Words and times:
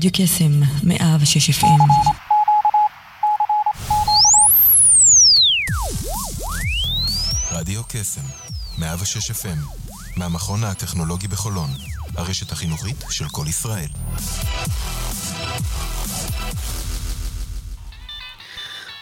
רדיו 0.00 0.10
קסם, 0.12 0.60
מאה 0.82 1.16
ושש 1.20 1.50
FM. 1.50 1.64
רדיו 7.52 7.82
קסם, 7.88 8.20
מאה 8.78 8.94
ושש 9.00 9.30
FM, 9.30 9.58
מהמכון 10.16 10.64
הטכנולוגי 10.64 11.28
בחולון, 11.28 11.70
הרשת 12.16 12.52
החינוכית 12.52 12.96
של 13.10 13.28
כל 13.28 13.44
ישראל. 13.48 13.88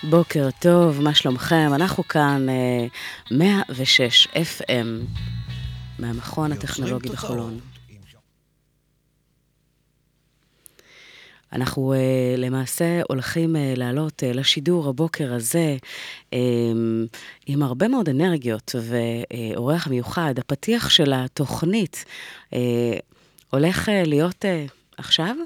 בוקר 0.02 0.48
טוב, 0.58 1.00
מה 1.00 1.14
שלומכם? 1.14 1.70
אנחנו 1.74 2.08
כאן 2.08 2.46
106 3.30 4.28
FM 4.34 4.86
מהמכון 5.98 6.52
הטכנולוגי 6.52 7.08
בחולון. 7.08 7.60
אנחנו 11.52 11.94
uh, 11.94 12.40
למעשה 12.40 13.00
הולכים 13.08 13.56
uh, 13.56 13.58
לעלות 13.78 14.22
uh, 14.22 14.36
לשידור 14.36 14.88
הבוקר 14.88 15.34
הזה 15.34 15.76
um, 16.30 16.36
עם 17.46 17.62
הרבה 17.62 17.88
מאוד 17.88 18.08
אנרגיות 18.08 18.74
ואורח 18.82 19.86
מיוחד. 19.86 20.34
הפתיח 20.38 20.88
של 20.88 21.12
התוכנית 21.12 22.04
uh, 22.50 22.54
הולך 23.50 23.88
uh, 23.88 23.92
להיות 24.06 24.44
uh, 24.44 24.72
עכשיו, 24.96 25.36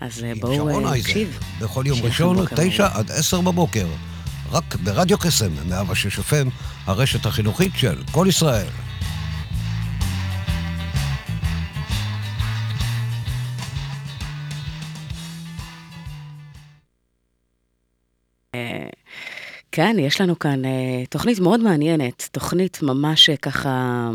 אז 0.00 0.18
uh, 0.18 0.40
בואו 0.40 0.80
נקשיב. 0.80 1.38
בכל 1.60 1.84
יום 1.86 1.98
ראשון, 2.02 2.36
תשע 2.56 2.88
עד 2.94 3.10
עשר 3.10 3.40
בבוקר. 3.40 3.86
רק 4.52 4.74
ברדיו 4.74 5.18
קסם, 5.18 5.50
106 5.68 6.18
FM, 6.18 6.48
הרשת 6.86 7.26
החינוכית 7.26 7.72
של 7.76 8.02
כל 8.12 8.26
ישראל. 8.28 8.66
כן, 19.76 19.96
יש 19.98 20.20
לנו 20.20 20.38
כאן 20.38 20.64
uh, 20.64 20.68
תוכנית 21.10 21.38
מאוד 21.40 21.60
מעניינת, 21.60 22.28
תוכנית 22.32 22.78
ממש 22.82 23.30
uh, 23.30 23.36
ככה 23.36 24.10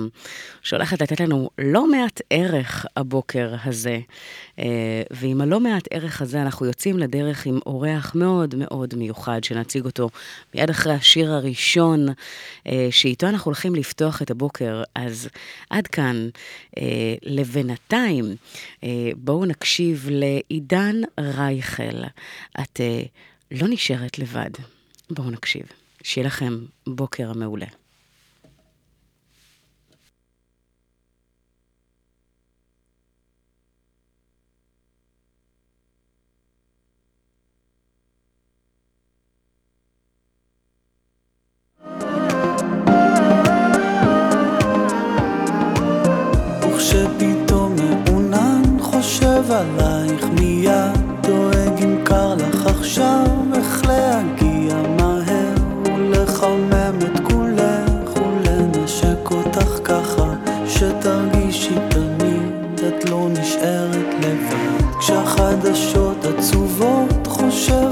שהולכת 0.62 1.02
לתת 1.02 1.20
לנו 1.20 1.50
לא 1.58 1.92
מעט 1.92 2.22
ערך 2.30 2.86
הבוקר 2.98 3.56
הזה. 3.64 4.00
Uh, 4.58 4.62
ועם 5.12 5.42
הלא 5.42 5.60
מעט 5.60 5.88
ערך 5.92 6.22
הזה 6.22 6.42
אנחנו 6.42 6.66
יוצאים 6.66 6.98
לדרך 6.98 7.46
עם 7.46 7.60
אורח 7.66 8.16
מאוד 8.16 8.56
מאוד 8.56 8.96
מיוחד, 8.96 9.44
שנציג 9.44 9.86
אותו 9.86 10.10
מיד 10.56 10.70
אחרי 10.70 10.94
השיר 10.94 11.32
הראשון, 11.32 12.10
uh, 12.10 12.72
שאיתו 12.92 13.28
אנחנו 13.28 13.50
הולכים 13.50 13.76
לפתוח 13.76 14.22
את 14.22 14.32
הבוקר. 14.32 14.84
אז 14.96 15.30
עד 15.70 15.88
כאן, 15.88 16.30
uh, 16.76 16.80
לבינתיים, 17.23 18.36
uh, 18.82 18.86
בואו 19.18 19.46
נקשיב 19.46 20.08
לעידן 20.12 20.96
רייכל. 21.20 22.04
את 22.60 22.80
uh, 22.80 23.08
לא 23.52 23.68
נשארת 23.68 24.20
לבד. 24.20 24.79
בואו 25.10 25.30
נקשיב. 25.30 25.66
שיהיה 26.04 26.28
לכם 26.28 26.66
בוקר 26.88 27.34
מעולה. 27.34 27.66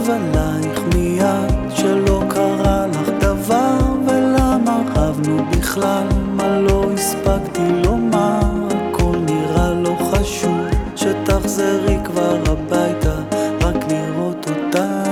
חושב 0.08 0.20
עלייך 0.34 0.80
מיד 0.96 1.76
שלא 1.76 2.22
קרה 2.30 2.88
לך 2.88 3.10
דבר 3.20 3.78
ולמה 4.08 4.82
רבנו 4.96 5.46
בכלל? 5.52 6.08
מה 6.34 6.60
לא 6.60 6.86
הספקתי 6.94 7.62
לומר? 7.84 8.40
הכל 8.70 9.18
נראה 9.26 9.74
לא 9.74 9.96
חשוב 10.12 10.58
שתחזרי 10.96 11.98
כבר 12.06 12.38
הביתה 12.46 13.16
רק 13.62 13.76
לראות 13.90 14.48
אותה. 14.50 15.04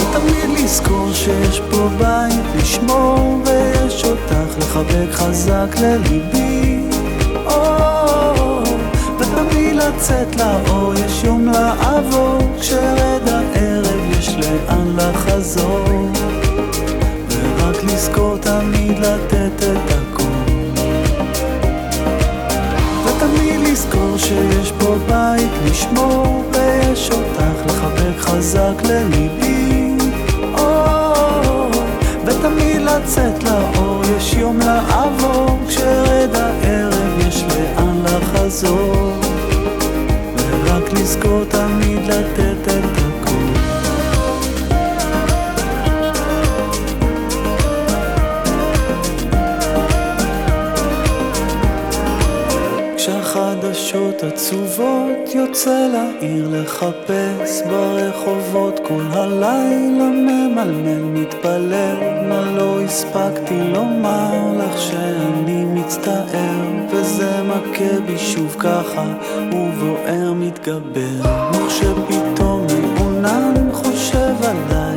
ותמיד 0.00 0.58
לזכור 0.64 1.12
שיש 1.12 1.60
פה 1.70 1.88
בית 1.98 2.44
לשמור 2.56 3.42
ויש 3.44 4.04
אותך 4.04 4.58
לחבק 4.58 5.12
חזק 5.12 5.76
לליבי. 5.80 6.80
ותמיד 9.18 9.76
לצאת 9.76 10.36
לאור 10.36 10.94
יש 10.94 11.24
יום 11.24 11.46
לעבור 11.46 12.38
כשרד 12.60 13.28
הערב 13.28 13.83
יש 14.38 14.46
לאן 14.46 14.96
לחזור 14.96 15.84
ורק 17.30 17.84
לזכור 17.84 18.36
תמיד 18.38 18.98
לתת 18.98 19.62
את 19.62 19.90
הכל. 19.90 20.80
ותמיד 23.04 23.60
לזכור 23.60 24.18
שיש 24.18 24.72
פה 24.78 24.96
בית 25.08 25.50
לשמור 25.64 26.44
ויש 26.52 27.10
אותך 27.10 27.66
לחבק 27.66 28.18
חזק 28.18 28.82
לליבי. 28.84 29.96
ותמיד 32.24 32.82
לצאת 32.82 33.42
לאור 33.42 34.02
יש 34.16 34.34
יום 34.34 34.58
לעבור 34.58 35.58
כשרד 35.68 36.34
הערב 36.34 37.18
יש 37.28 37.44
לאן 37.44 38.02
לחזור. 38.04 39.12
ורק 40.36 40.92
לזכור 40.92 41.44
תמיד 41.44 42.02
לתת 42.06 42.68
את 42.68 42.84
הכל 42.84 43.03
עצובות 54.26 55.34
יוצא 55.34 55.88
לעיר 55.92 56.48
לחפש 56.52 57.62
ברחובות. 57.62 58.80
כל 58.82 59.02
הלילה 59.10 60.04
ממלמל 60.04 61.02
מתפלל 61.02 61.96
מה 62.28 62.52
לא 62.56 62.80
הספקתי 62.80 63.60
לומר 63.72 64.52
לך 64.58 64.80
שאני 64.80 65.64
מצטער. 65.64 66.64
וזה 66.90 67.42
מכה 67.42 68.00
בי 68.06 68.18
שוב 68.18 68.56
ככה 68.58 69.04
ובוער 69.52 70.32
מתגבר. 70.32 71.50
וכשפתאום 71.52 72.66
מעונן 72.96 73.72
חושב 73.72 74.34
עלייך 74.42 74.93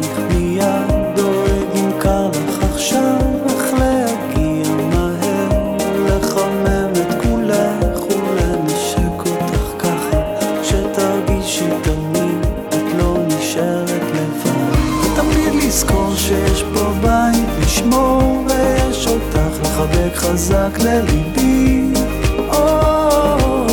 חזק 20.27 20.79
לליבי. 20.79 21.93
או, 22.49 23.67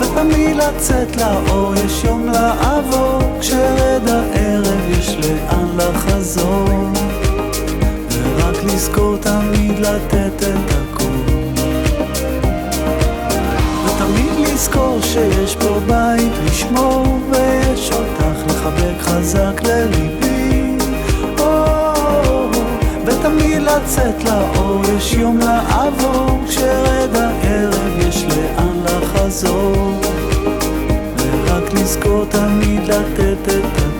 ותמיד 0.00 0.56
לצאת 0.56 1.16
לאור 1.16 1.74
יש 1.74 2.04
יום 2.04 2.26
לעבור 2.26 3.38
כשרד 3.40 4.08
הערב 4.08 4.90
יש 4.90 5.16
לאן 5.16 5.76
לחזור. 5.76 6.68
ורק 8.10 8.64
לזכור 8.64 9.16
תמיד 9.16 9.78
לתת 9.78 10.42
את 10.42 10.70
הכל. 10.70 11.04
ותמיד 13.86 14.48
לזכור 14.48 14.98
שיש 15.02 15.56
פה 15.56 15.80
בית 15.86 16.32
לשמור 16.46 17.18
ויש 17.30 17.90
אותך 17.92 18.46
לחבק 18.46 19.00
חזק 19.00 19.62
לליבי 19.62 20.23
ותמיד 23.24 23.62
לצאת 23.62 24.24
לאור 24.24 24.82
יש 24.96 25.12
יום 25.12 25.38
לעבור 25.38 26.40
כשרד 26.48 27.16
הערב 27.16 27.98
יש 27.98 28.24
לאן 28.24 28.82
לחזור. 28.84 30.00
ורק 31.18 31.72
לזכור 31.72 32.24
תמיד 32.24 32.82
לתת 32.82 33.48
את 33.48 33.93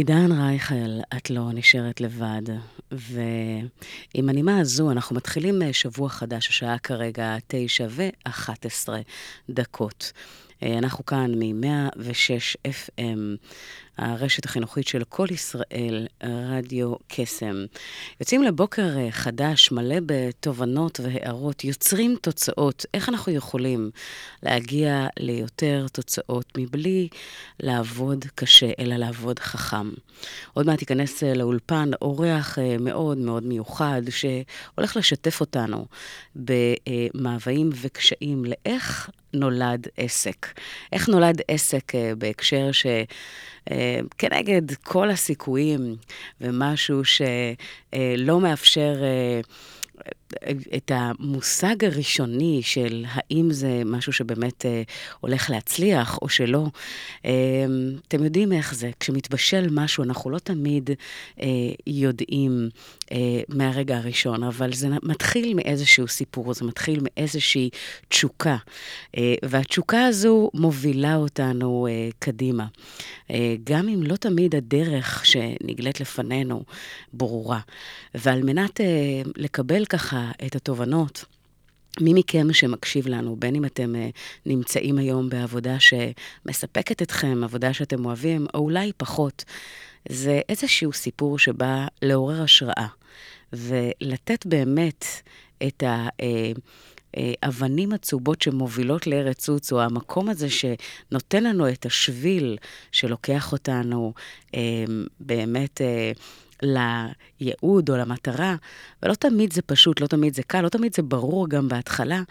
עידן 0.00 0.32
רייכל, 0.32 1.00
את 1.16 1.30
לא 1.30 1.52
נשארת 1.54 2.00
לבד. 2.00 2.42
ועם 2.92 4.28
הנימה 4.28 4.58
הזו 4.58 4.90
אנחנו 4.90 5.16
מתחילים 5.16 5.62
אה, 5.62 5.72
שבוע 5.72 6.08
חדש, 6.08 6.48
השעה 6.48 6.78
כרגע 6.78 7.36
תשע 7.46 7.86
ואחת 7.90 8.66
עשרה 8.66 8.98
דקות. 9.50 10.12
אה, 10.62 10.78
אנחנו 10.78 11.06
כאן 11.06 11.32
מ-106 11.34 12.68
FM, 12.68 13.36
הרשת 13.98 14.44
החינוכית 14.44 14.86
של 14.86 15.04
כל 15.04 15.26
ישראל, 15.30 16.06
רדיו 16.22 16.94
קסם. 17.08 17.64
יוצאים 18.20 18.42
לבוקר 18.42 18.98
אה, 18.98 19.10
חדש, 19.10 19.72
מלא 19.72 19.96
בתובנות 20.06 21.00
והערות, 21.02 21.64
יוצרים 21.64 22.16
תוצאות. 22.22 22.86
איך 22.94 23.08
אנחנו 23.08 23.32
יכולים 23.32 23.90
להגיע 24.42 25.06
ליותר 25.18 25.86
תוצאות 25.92 26.52
מבלי 26.58 27.08
לעבוד 27.60 28.24
קשה, 28.34 28.70
אלא 28.78 28.96
לעבוד 28.96 29.38
חכם? 29.38 29.90
עוד 30.52 30.66
מעט 30.66 30.80
ייכנס 30.80 31.22
אה, 31.22 31.34
לאולפן 31.34 31.90
אורח 32.02 32.58
מאוד 32.80 33.18
מאוד 33.18 33.46
מיוחד, 33.46 34.02
שהולך 34.10 34.96
לשתף 34.96 35.40
אותנו 35.40 35.86
במאוויים 36.36 37.70
וקשיים 37.82 38.44
לאיך 38.44 39.10
נולד 39.34 39.86
עסק. 39.96 40.46
איך 40.92 41.08
נולד 41.08 41.40
עסק 41.48 41.94
אה, 41.94 42.12
בהקשר 42.18 42.72
ש... 42.72 42.86
אה, 43.70 44.00
כל 44.82 45.10
הסיכויים, 45.10 45.96
ומשהו 46.40 47.02
שלא 47.04 48.40
מאפשר 48.40 48.94
אה, 49.02 49.40
את 50.76 50.92
המושג 50.94 51.84
הראשוני 51.84 52.60
של 52.62 53.04
האם 53.08 53.50
זה 53.50 53.82
משהו 53.84 54.12
שבאמת 54.12 54.66
אה, 54.66 54.82
הולך 55.20 55.50
להצליח 55.50 56.18
או 56.22 56.28
שלא. 56.28 56.66
אה, 57.24 57.30
אתם 58.08 58.24
יודעים 58.24 58.52
איך 58.52 58.74
זה, 58.74 58.90
כשמתבשל 59.00 59.66
משהו, 59.70 60.04
אנחנו 60.04 60.30
לא 60.30 60.38
תמיד 60.38 60.90
אה, 61.40 61.46
יודעים 61.86 62.68
אה, 63.12 63.16
מהרגע 63.48 63.96
הראשון, 63.96 64.42
אבל 64.42 64.72
זה 64.72 64.88
מתחיל 65.02 65.54
מאיזשהו 65.54 66.08
סיפור, 66.08 66.54
זה 66.54 66.64
מתחיל 66.64 67.00
מאיזושהי 67.02 67.70
תשוקה. 68.08 68.56
אה, 69.16 69.34
והתשוקה 69.42 70.06
הזו 70.06 70.50
מובילה 70.54 71.16
אותנו 71.16 71.86
אה, 71.90 72.08
קדימה. 72.18 72.66
אה, 73.30 73.54
גם 73.64 73.88
אם 73.88 74.02
לא 74.02 74.16
תמיד 74.16 74.54
הדרך 74.54 75.26
שנגלית 75.26 76.00
לפנינו 76.00 76.62
ברורה. 77.12 77.60
ועל 78.14 78.42
מנת 78.42 78.80
אה, 78.80 78.86
לקבל 79.36 79.84
ככה 79.84 80.19
את 80.46 80.56
התובנות, 80.56 81.24
מי 82.00 82.12
מכם 82.14 82.52
שמקשיב 82.52 83.08
לנו, 83.08 83.36
בין 83.36 83.54
אם 83.54 83.64
אתם 83.64 83.94
uh, 83.94 84.16
נמצאים 84.46 84.98
היום 84.98 85.28
בעבודה 85.28 85.76
שמספקת 85.80 87.02
אתכם, 87.02 87.44
עבודה 87.44 87.72
שאתם 87.72 88.04
אוהבים, 88.04 88.46
או 88.54 88.58
אולי 88.58 88.92
פחות, 88.96 89.44
זה 90.08 90.40
איזשהו 90.48 90.92
סיפור 90.92 91.38
שבא 91.38 91.86
לעורר 92.02 92.42
השראה, 92.42 92.86
ולתת 93.52 94.46
באמת 94.46 95.04
את 95.66 95.82
ה... 95.82 96.08
Uh, 96.08 96.60
אבנים 97.42 97.92
עצובות 97.92 98.42
שמובילות 98.42 99.06
לארץ 99.06 99.44
סוץ, 99.44 99.72
או 99.72 99.80
המקום 99.80 100.28
הזה 100.28 100.48
שנותן 100.50 101.44
לנו 101.44 101.68
את 101.68 101.86
השביל 101.86 102.56
שלוקח 102.92 103.52
אותנו 103.52 104.12
באמת 105.20 105.80
לייעוד 106.62 107.90
או 107.90 107.96
למטרה, 107.96 108.56
ולא 109.02 109.14
תמיד 109.14 109.52
זה 109.52 109.62
פשוט, 109.62 110.00
לא 110.00 110.06
תמיד 110.06 110.34
זה 110.34 110.42
קל, 110.42 110.60
לא 110.60 110.68
תמיד 110.68 110.94
זה 110.94 111.02
ברור 111.02 111.48
גם 111.48 111.68
בהתחלה, 111.68 112.22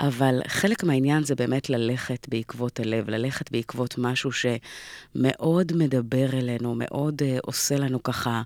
אבל 0.00 0.40
חלק 0.46 0.84
מהעניין 0.84 1.24
זה 1.24 1.34
באמת 1.34 1.70
ללכת 1.70 2.26
בעקבות 2.28 2.80
הלב, 2.80 3.10
ללכת 3.10 3.52
בעקבות 3.52 3.94
משהו 3.98 4.30
שמאוד 4.32 5.72
מדבר 5.76 6.32
אלינו, 6.32 6.74
מאוד 6.74 7.22
uh, 7.22 7.40
עושה 7.42 7.76
לנו 7.76 8.02
ככה 8.02 8.42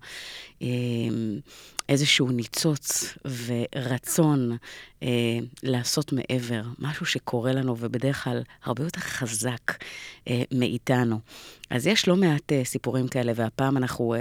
uh, 0.60 0.64
איזשהו 1.88 2.28
ניצוץ 2.28 3.14
ורצון 3.46 4.56
uh, 5.00 5.04
לעשות 5.62 6.12
מעבר, 6.12 6.62
משהו 6.78 7.06
שקורה 7.06 7.52
לנו 7.52 7.76
ובדרך 7.78 8.24
כלל 8.24 8.42
הרבה 8.64 8.84
יותר 8.84 9.00
חזק 9.00 9.70
uh, 9.70 10.30
מאיתנו. 10.52 11.20
אז 11.70 11.86
יש 11.86 12.08
לא 12.08 12.16
מעט 12.16 12.52
uh, 12.52 12.66
סיפורים 12.66 13.08
כאלה, 13.08 13.32
והפעם 13.36 13.76
אנחנו 13.76 14.14
uh, 14.14 14.18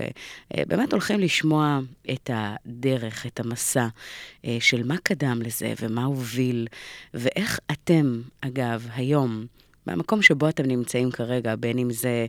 uh, 0.54 0.65
באמת 0.68 0.92
הולכים 0.92 1.19
לשמוע 1.19 1.80
את 2.12 2.30
הדרך, 2.33 3.25
את 3.25 3.39
המסע 3.39 3.88
uh, 3.88 4.48
של 4.59 4.83
מה 4.83 4.98
קדם 5.04 5.42
לזה 5.42 5.74
ומה 5.81 6.06
הוביל. 6.06 6.68
ואיך 7.13 7.59
אתם, 7.71 8.21
אגב, 8.42 8.88
היום, 8.95 9.45
במקום 9.88 10.21
שבו 10.21 10.50
אתם 10.50 10.66
נמצאים 10.66 11.12
כרגע, 11.12 11.56
בין 11.56 11.77
אם 11.77 11.92
זה 11.92 12.25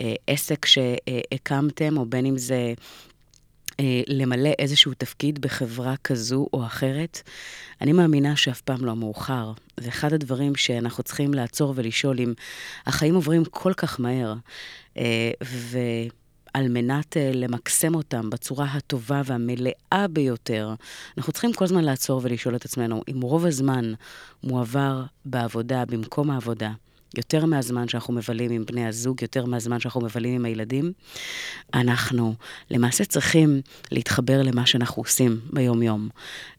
אה, 0.00 0.14
עסק 0.26 0.66
שהקמתם, 0.66 1.96
או 1.96 2.06
בין 2.06 2.26
אם 2.26 2.38
זה 2.38 2.54
אה, 2.54 2.72
למלא 4.06 4.50
איזשהו 4.58 4.92
תפקיד 4.98 5.38
בחברה 5.38 5.94
כזו 6.04 6.46
או 6.52 6.66
אחרת, 6.66 7.22
אני 7.80 7.92
מאמינה 7.92 8.36
שאף 8.36 8.60
פעם 8.60 8.84
לא 8.84 8.96
מאוחר. 8.96 9.52
ואחד 9.78 10.12
הדברים 10.12 10.54
שאנחנו 10.56 11.02
צריכים 11.02 11.34
לעצור 11.34 11.72
ולשאול 11.76 12.20
אם 12.20 12.34
החיים 12.86 13.14
עוברים 13.14 13.44
כל 13.44 13.72
כך 13.72 14.00
מהר, 14.00 14.34
אה, 14.96 15.30
ו... 15.44 15.78
על 16.54 16.68
מנת 16.68 17.16
uh, 17.16 17.36
למקסם 17.36 17.94
אותם 17.94 18.30
בצורה 18.30 18.64
הטובה 18.64 19.22
והמלאה 19.24 20.06
ביותר, 20.10 20.74
אנחנו 21.18 21.32
צריכים 21.32 21.52
כל 21.52 21.64
הזמן 21.64 21.84
לעצור 21.84 22.20
ולשאול 22.24 22.56
את 22.56 22.64
עצמנו 22.64 23.02
אם 23.10 23.20
רוב 23.20 23.46
הזמן 23.46 23.92
מועבר 24.44 25.02
בעבודה, 25.24 25.84
במקום 25.84 26.30
העבודה, 26.30 26.72
יותר 27.16 27.44
מהזמן 27.44 27.88
שאנחנו 27.88 28.14
מבלים 28.14 28.50
עם 28.50 28.64
בני 28.64 28.86
הזוג, 28.86 29.22
יותר 29.22 29.44
מהזמן 29.44 29.80
שאנחנו 29.80 30.00
מבלים 30.00 30.34
עם 30.34 30.44
הילדים, 30.44 30.92
אנחנו 31.74 32.34
למעשה 32.70 33.04
צריכים 33.04 33.60
להתחבר 33.90 34.42
למה 34.42 34.66
שאנחנו 34.66 35.02
עושים 35.02 35.40
ביום-יום. 35.52 36.08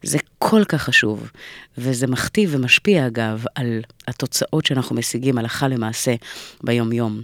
זה 0.02 0.18
כל 0.38 0.64
כך 0.64 0.82
חשוב, 0.82 1.30
וזה 1.78 2.06
מכתיב 2.06 2.50
ומשפיע, 2.52 3.06
אגב, 3.06 3.44
על 3.54 3.80
התוצאות 4.08 4.66
שאנחנו 4.66 4.96
משיגים 4.96 5.38
הלכה 5.38 5.68
למעשה 5.68 6.14
ביום-יום. 6.64 7.22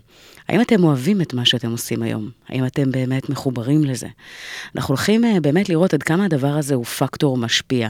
האם 0.48 0.60
אתם 0.60 0.84
אוהבים 0.84 1.20
את 1.20 1.34
מה 1.34 1.44
שאתם 1.44 1.70
עושים 1.70 2.02
היום? 2.02 2.30
האם 2.48 2.66
אתם 2.66 2.90
באמת 2.90 3.28
מחוברים 3.30 3.84
לזה? 3.84 4.08
אנחנו 4.76 4.92
הולכים 4.92 5.24
אה, 5.24 5.40
באמת 5.40 5.68
לראות 5.68 5.94
עד 5.94 6.02
כמה 6.02 6.24
הדבר 6.24 6.52
הזה 6.52 6.74
הוא 6.74 6.84
פקטור 6.84 7.36
משפיע, 7.36 7.88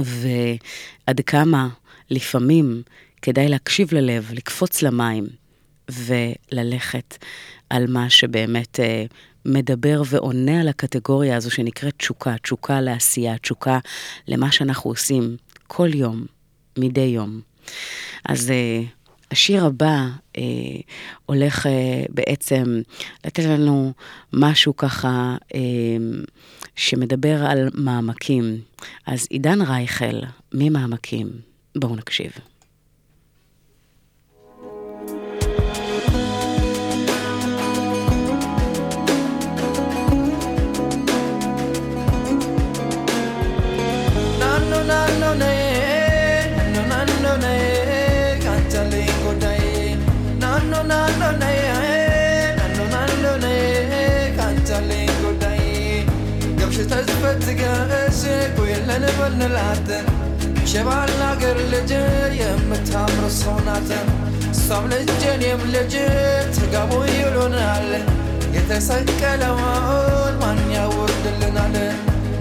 ועד 0.00 1.20
כמה 1.26 1.68
לפעמים 2.10 2.82
כדאי 3.22 3.48
להקשיב 3.48 3.94
ללב, 3.94 4.30
לקפוץ 4.32 4.82
למים 4.82 5.26
וללכת 5.90 7.24
על 7.70 7.86
מה 7.86 8.10
שבאמת 8.10 8.80
אה, 8.80 9.04
מדבר 9.46 10.02
ועונה 10.06 10.60
על 10.60 10.68
הקטגוריה 10.68 11.36
הזו 11.36 11.50
שנקראת 11.50 11.94
תשוקה, 11.96 12.34
תשוקה 12.42 12.80
לעשייה, 12.80 13.38
תשוקה 13.38 13.78
למה 14.28 14.52
שאנחנו 14.52 14.90
עושים 14.90 15.36
כל 15.66 15.88
יום, 15.94 16.26
מדי 16.78 17.00
יום. 17.00 17.40
אז 18.24 18.50
אה, 18.50 18.82
השיר 19.30 19.64
הבא 19.64 20.06
אה, 20.38 20.42
הולך 21.26 21.66
אה, 21.66 22.04
בעצם 22.08 22.80
לתת 23.24 23.44
לנו 23.44 23.92
משהו 24.32 24.76
ככה 24.76 25.36
אה, 25.54 25.60
שמדבר 26.76 27.44
על 27.44 27.68
מעמקים. 27.74 28.60
אז 29.06 29.26
עידן 29.30 29.62
רייכל, 29.62 30.20
ממעמקים, 30.54 31.30
בואו 31.76 31.96
נקשיב. 31.96 32.30
ሸባል 60.72 61.12
አገር 61.22 61.56
ልጅ 61.72 61.90
የምታምር 62.38 63.24
ሰው 63.38 63.56
ናት። 63.66 63.88
እሷም 64.50 64.84
ልጅ 64.92 65.10
እኔም 65.32 65.62
ልጅ 65.74 65.94
ትርጋሙ 66.54 66.92
ይሉናል። 67.12 67.88
የተሰቀለውን 68.56 70.34
ማን 70.42 70.60
ያወርድልናል? 70.76 71.76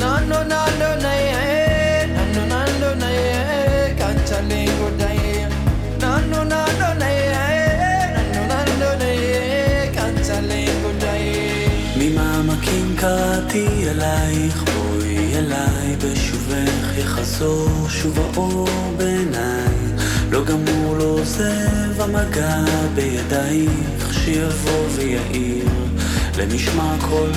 ናኖ 0.01 0.31
ናሎ 0.51 0.81
ነይ 1.03 1.23
ናኖ 1.33 1.58
ናሎ 2.98 2.98
ነይ 3.02 3.18
ካንቻለኝ 3.98 4.68
ጉዳይ 4.78 5.18
ናኖ 6.02 6.32
ናሎ 6.52 6.80
ነይ 7.02 7.18
ናኖ 8.14 8.34
ናሎ 8.50 8.82
ነይ 9.02 9.20
ካንቻለኝ 9.96 10.70
ጉዳይ 10.84 11.22
ממעמקים 11.98 12.88
קראתי 13.02 13.66
אלייך 13.90 14.58
אליי 15.38 15.90
בשובך 16.02 16.86
יחזור 16.98 17.88
שוב 17.98 18.18
האור 18.24 18.68
בעיניי 18.96 19.78
לא 20.32 20.44
גמור 20.44 20.96
לא 20.96 21.08
עוזב 21.18 22.00
המגע 22.06 22.56
בידייך 22.94 24.02
שיבוא 24.20 24.84
ויעיר 24.96 25.68
לנשמע 26.38 26.90
כל 27.08 27.30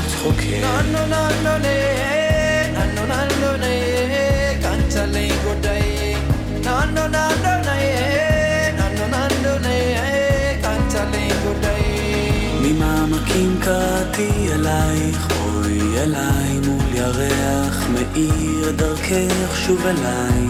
צחוקי. 10.88 11.78
ממעמקים 12.60 13.58
קראתי 13.60 14.48
אלייך, 14.52 15.28
אוי 15.40 15.80
אליי 16.02 16.60
מול 16.66 16.82
ירח 16.94 17.86
מאיר 17.92 18.70
דרכך 18.76 19.56
שוב 19.66 19.86
אליי. 19.86 20.46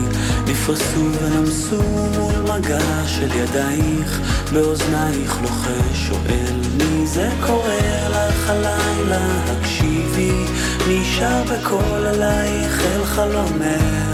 נפרסו 0.47 1.11
ונמסו 1.21 1.83
מול 2.19 2.35
מגע 2.35 3.07
של 3.07 3.29
ידייך, 3.37 4.21
באוזנייך 4.53 5.37
לוחש 5.43 6.09
שואל 6.09 6.57
מי 6.77 7.07
זה 7.07 7.31
קורא 7.47 7.75
לך 8.11 8.51
הלילה, 8.51 9.43
הקשיבי, 9.47 10.45
שר 11.19 11.43
בקול 11.45 12.07
אלייך 12.07 12.81
אל 12.81 13.05
חלומך, 13.05 14.12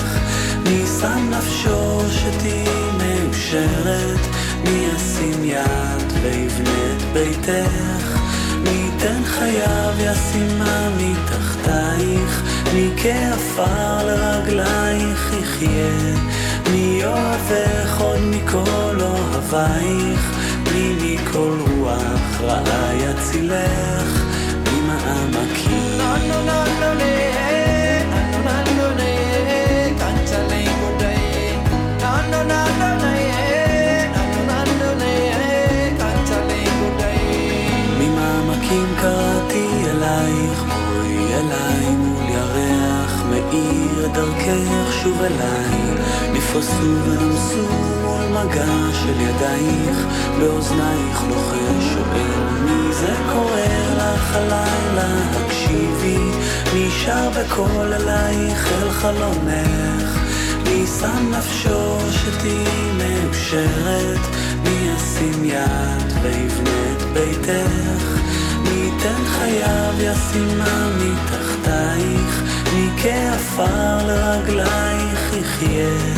שם 1.01 1.31
נפשו 1.31 2.01
שתהיי 2.11 2.65
מאושרת, 2.99 4.21
מי 4.65 4.87
ישים 4.95 5.45
יד 5.45 6.13
ויבנה 6.23 6.93
את 6.97 7.03
ביתך, 7.13 8.19
מי 8.63 8.71
ייתן 8.71 9.23
חייו 9.25 9.95
ישימה 9.99 10.89
מתחתייך, 10.97 12.43
מי 12.75 12.91
כעפר 12.97 14.07
לרגלייך 14.07 15.33
יחיה, 15.43 16.17
מי 16.71 17.03
אוהבך 17.05 18.01
עוד 18.01 18.21
מכל 18.21 19.01
אוהבייך, 19.01 20.21
מי 20.73 20.95
מכל 21.01 21.59
רוח 21.71 22.41
רעה 22.41 22.95
יצילך, 22.95 24.25
ממעמקים. 24.65 25.89
ממעמקים 37.99 38.95
דרכך 44.13 44.93
שוב 45.03 45.23
אליי. 45.23 45.79
נפרסו 46.33 46.97
ונמסו 47.05 47.69
מול 48.05 48.25
מגע 48.27 48.93
של 48.93 49.21
ידייך, 49.21 50.07
באוזנייך 50.39 51.23
לוחש 51.29 51.85
שואל 51.95 52.61
מי 52.65 52.93
זה 52.93 53.15
קורא 53.33 53.61
לך 53.97 54.37
הלילה, 54.37 55.09
הקשיבי, 55.37 56.31
שר 56.91 57.31
בקול 57.31 57.93
אלייך 57.93 58.69
אל 58.73 58.91
חלומך. 58.91 60.18
מי 60.79 60.87
שם 60.87 61.31
נפשו 61.31 61.99
שתהיי 62.11 62.93
מאושרת, 62.93 64.21
מי 64.63 64.91
ישים 64.95 65.45
יד 65.45 66.13
ויבנה 66.23 66.93
את 66.97 67.03
ביתך, 67.03 68.05
מי 68.63 68.71
ייתן 68.71 69.25
חייו 69.25 69.95
ישימה 69.99 70.89
מתחתייך, 70.97 72.43
מי 72.75 72.89
כעפר 73.03 74.07
לרגלייך 74.07 75.33
יחיה, 75.41 76.15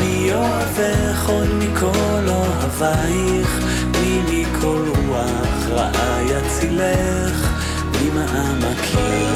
מי 0.00 0.34
אוהבך 0.34 1.28
עוד 1.28 1.48
מכל 1.54 2.28
אוהבייך, 2.28 3.64
מי 4.00 4.20
מכל 4.22 4.84
רוח 5.08 5.66
רעה 5.70 6.22
יצילך, 6.22 7.50
ממעמקים. 7.92 9.26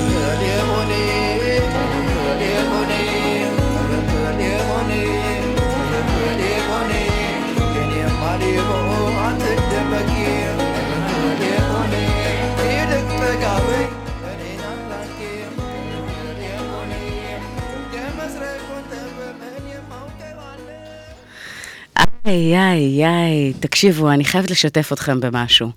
איי, 22.27 22.59
איי, 22.59 23.07
איי, 23.07 23.53
תקשיבו, 23.61 24.11
אני 24.11 24.25
חייבת 24.25 24.51
לשתף 24.51 24.93
אתכם 24.93 25.21
במשהו. 25.21 25.69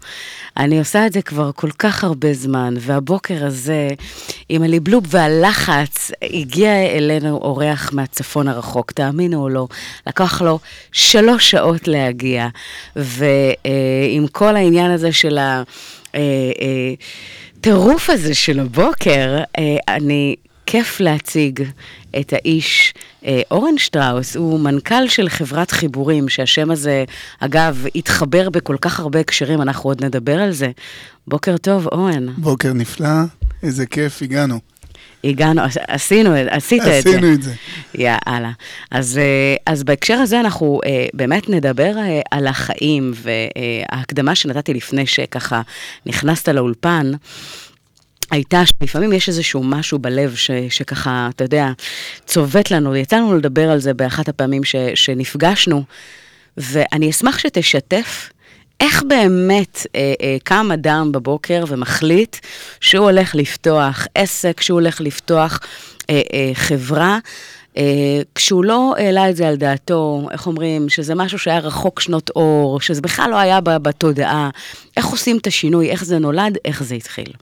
אני 0.58 0.80
עושה 0.80 1.08
את 1.08 1.14
זה 1.14 1.22
כבר 1.22 1.52
כל 1.56 1.72
כך 1.72 2.04
הרבה 2.04 2.34
זמן, 2.34 2.74
והבוקר 2.80 3.46
הזה, 3.46 3.88
עם 4.50 4.64
הליבלוב 4.64 5.04
והלחץ, 5.08 6.12
הגיע 6.24 6.86
אלינו 6.86 7.38
אורח 7.38 7.94
מהצפון 7.94 8.48
הרחוק, 8.48 8.92
תאמינו 8.92 9.44
או 9.44 9.50
לא, 9.50 9.68
לקח 10.08 10.42
לו 10.42 10.60
שלוש 10.92 11.52
שעות 11.52 11.88
להגיע, 11.88 12.48
ועם 12.96 14.28
כל 14.32 14.56
העניין 14.56 14.92
הזה 14.92 15.12
של 15.12 15.38
ה... 15.38 15.64
אה, 16.16 16.20
אה, 16.62 16.94
הטירוף 17.64 18.10
הזה 18.10 18.34
של 18.34 18.60
הבוקר, 18.60 19.38
אה, 19.58 19.96
אני, 19.96 20.36
כיף 20.66 21.00
להציג 21.00 21.64
את 22.20 22.34
האיש, 22.34 22.94
אה, 23.26 23.42
אורן 23.52 23.78
שטראוס, 23.78 24.36
הוא 24.36 24.60
מנכ"ל 24.60 25.08
של 25.08 25.30
חברת 25.30 25.72
חיבורים, 25.72 26.30
שהשם 26.30 26.72
הזה, 26.72 27.04
אגב, 27.40 27.86
התחבר 27.96 28.50
בכל 28.50 28.78
כך 28.82 29.00
הרבה 29.00 29.20
הקשרים, 29.20 29.62
אנחנו 29.62 29.90
עוד 29.90 30.06
נדבר 30.06 30.40
על 30.40 30.52
זה. 30.52 30.72
בוקר 31.28 31.58
טוב, 31.58 31.88
אורן. 31.88 32.28
בוקר 32.38 32.74
נפלא, 32.74 33.08
איזה 33.64 33.86
כיף, 33.86 34.22
הגענו. 34.22 34.60
הגענו, 35.24 35.62
עשינו, 35.88 36.34
עשית 36.50 36.82
את 36.82 36.86
זה. 36.86 36.98
עשינו 36.98 37.34
את 37.34 37.44
זה. 37.44 37.54
יאללה. 37.96 38.52
אז, 38.92 39.18
אה, 39.18 39.56
אז 39.66 39.84
בהקשר 39.84 40.14
הזה 40.14 40.40
אנחנו 40.40 40.80
אה, 40.86 41.06
באמת 41.14 41.50
נדבר 41.50 41.98
אה, 41.98 42.22
על 42.32 42.48
החיים, 42.48 43.14
וההקדמה 43.16 44.36
שנתתי 44.36 44.74
לפני 44.74 45.06
שככה 45.06 45.62
נכנסת 46.06 46.50
לאולפן, 46.50 47.12
הייתה 48.34 48.64
שלפעמים 48.66 49.14
יש 49.14 49.30
איזשהו 49.30 49.64
משהו 49.64 50.00
בלב 50.00 50.36
ש, 50.36 50.52
שככה, 50.70 51.30
אתה 51.36 51.44
יודע, 51.44 51.72
צובט 52.26 52.72
לנו, 52.72 52.96
יצא 52.96 53.16
לנו 53.16 53.38
לדבר 53.38 53.70
על 53.70 53.80
זה 53.80 53.94
באחת 53.94 54.30
הפעמים 54.30 54.64
ש, 54.64 54.76
שנפגשנו, 54.96 55.84
ואני 56.58 57.10
אשמח 57.10 57.38
שתשתף 57.38 58.30
איך 58.80 59.04
באמת 59.08 59.88
אה, 59.96 60.14
אה, 60.22 60.38
קם 60.44 60.70
אדם 60.74 61.12
בבוקר 61.12 61.64
ומחליט 61.68 62.36
שהוא 62.82 63.06
הולך 63.06 63.36
לפתוח 63.36 64.08
עסק, 64.16 64.62
שהוא 64.62 64.80
הולך 64.80 65.02
לפתוח 65.02 65.60
אה, 66.10 66.22
אה, 66.34 66.52
חברה. 66.54 67.20
Uh, 67.74 67.76
כשהוא 68.36 68.66
לא 68.66 68.94
העלה 68.98 69.30
את 69.30 69.36
זה 69.36 69.48
על 69.48 69.56
דעתו, 69.56 70.28
איך 70.32 70.48
אומרים, 70.48 70.90
שזה 70.90 71.16
משהו 71.16 71.40
שהיה 71.40 71.60
רחוק 71.60 72.00
שנות 72.00 72.30
אור, 72.30 72.82
שזה 72.82 73.02
בכלל 73.02 73.30
לא 73.30 73.36
היה 73.36 73.62
בתודעה, 73.62 74.50
איך 74.98 75.06
עושים 75.06 75.38
את 75.38 75.48
השינוי, 75.48 75.90
איך 75.90 76.04
זה 76.04 76.20
נולד, 76.20 76.58
איך 76.66 76.84
זה 76.84 76.96
התחיל. 76.96 77.34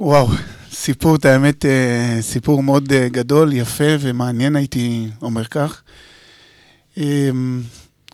וואו, 0.00 0.28
סיפור, 0.72 1.16
את 1.16 1.24
האמת, 1.24 1.64
אה, 1.64 2.18
סיפור 2.20 2.62
מאוד 2.62 2.92
אה, 2.92 3.08
גדול, 3.08 3.52
יפה 3.52 3.84
ומעניין, 4.00 4.56
הייתי 4.56 5.08
אומר 5.22 5.44
כך. 5.44 5.82
אמ, 6.96 7.62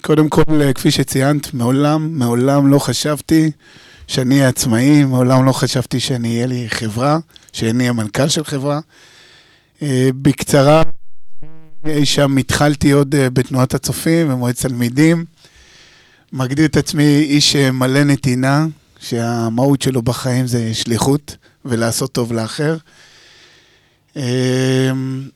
קודם 0.03 0.29
כל, 0.29 0.43
אה, 0.61 0.73
כפי 0.73 0.91
שציינת, 0.91 1.55
מעולם, 1.55 2.19
מעולם 2.19 2.67
לא 2.71 2.79
חשבתי 2.79 3.51
שאני 4.07 4.35
אהיה 4.35 4.49
עצמאי, 4.49 5.05
מעולם 5.05 5.45
לא 5.45 5.53
חשבתי 5.53 6.01
שאני 6.01 6.35
אהיה 6.35 6.47
לי 6.47 6.67
חברה, 6.69 7.19
שאני 7.53 7.79
אהיה 7.79 7.93
מנכ"ל 7.93 8.29
של 8.29 8.45
חברה. 8.45 8.81
בקצרה, 10.23 10.83
אי 11.87 12.07
שם 12.07 12.37
התחלתי 12.37 12.91
עוד 12.91 13.15
בתנועת 13.19 13.75
הצופים, 13.75 14.29
במועצת 14.29 14.67
תלמידים. 14.69 15.25
מגדיר 16.33 16.67
את 16.67 16.77
עצמי 16.77 17.05
איש 17.05 17.57
מלא 17.57 18.05
נתינה, 18.05 18.67
שהמהות 19.01 19.83
שלו 19.83 20.03
בחיים 20.03 20.47
זה 20.47 20.75
שליחות. 20.75 21.37
ולעשות 21.65 22.13
טוב 22.13 22.33
לאחר. 22.33 22.77
אמ, 24.17 25.29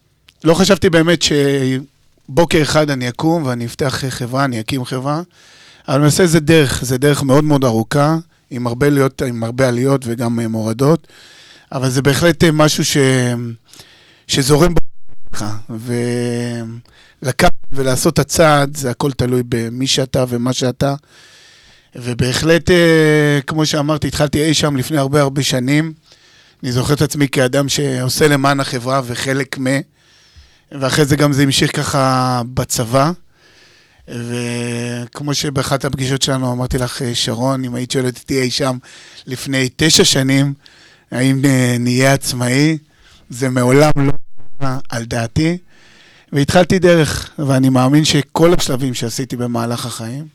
לא 0.44 0.54
חשבתי 0.54 0.90
באמת 0.90 1.22
שבוקר 1.22 2.62
אחד 2.62 2.90
אני 2.90 3.08
אקום 3.08 3.42
ואני 3.42 3.66
אפתח 3.66 4.04
חברה, 4.08 4.44
אני 4.44 4.60
אקים 4.60 4.84
חברה, 4.84 5.22
אבל 5.88 5.98
למעשה 5.98 6.26
זה 6.26 6.40
דרך, 6.40 6.84
זה 6.84 6.98
דרך 6.98 7.22
מאוד 7.22 7.44
מאוד 7.44 7.64
ארוכה, 7.64 8.16
עם 8.50 8.66
הרבה 8.66 8.86
עליות, 8.86 9.22
עם 9.22 9.44
הרבה 9.44 9.68
עליות 9.68 10.02
וגם 10.04 10.40
מורדות, 10.40 11.08
אבל 11.72 11.90
זה 11.90 12.02
בהחלט 12.02 12.44
משהו 12.44 12.84
ש... 12.84 12.96
שזורם 14.26 14.74
בך, 15.32 15.44
ולקחת 17.22 17.52
ולעשות 17.72 18.14
את 18.14 18.18
הצעד, 18.18 18.76
זה 18.76 18.90
הכל 18.90 19.12
תלוי 19.12 19.42
במי 19.48 19.86
שאתה 19.86 20.24
ומה 20.28 20.52
שאתה. 20.52 20.94
ובהחלט, 21.96 22.70
אה, 22.70 23.38
כמו 23.46 23.66
שאמרתי, 23.66 24.08
התחלתי 24.08 24.44
אי 24.44 24.54
שם 24.54 24.76
לפני 24.76 24.98
הרבה 24.98 25.20
הרבה 25.20 25.42
שנים. 25.42 25.92
אני 26.62 26.72
זוכר 26.72 26.94
את 26.94 27.02
עצמי 27.02 27.28
כאדם 27.28 27.68
שעושה 27.68 28.28
למען 28.28 28.60
החברה 28.60 29.00
וחלק 29.04 29.58
מ... 29.58 29.66
ואחרי 30.72 31.04
זה 31.04 31.16
גם 31.16 31.32
זה 31.32 31.42
המשיך 31.42 31.76
ככה 31.76 32.42
בצבא. 32.54 33.10
וכמו 34.08 35.34
שבאחת 35.34 35.84
הפגישות 35.84 36.22
שלנו 36.22 36.52
אמרתי 36.52 36.78
לך, 36.78 37.02
שרון, 37.14 37.64
אם 37.64 37.74
היית 37.74 37.90
שואלת 37.90 38.18
אותי 38.18 38.40
אי 38.40 38.50
שם 38.50 38.76
לפני 39.26 39.68
תשע 39.76 40.04
שנים, 40.04 40.54
האם 41.10 41.44
אה, 41.44 41.76
נהיה 41.80 42.12
עצמאי, 42.12 42.78
זה 43.30 43.48
מעולם 43.48 43.90
לא 43.96 44.12
על 44.88 45.04
דעתי. 45.04 45.58
והתחלתי 46.32 46.78
דרך, 46.78 47.30
ואני 47.38 47.68
מאמין 47.68 48.04
שכל 48.04 48.54
השלבים 48.54 48.94
שעשיתי 48.94 49.36
במהלך 49.36 49.86
החיים, 49.86 50.26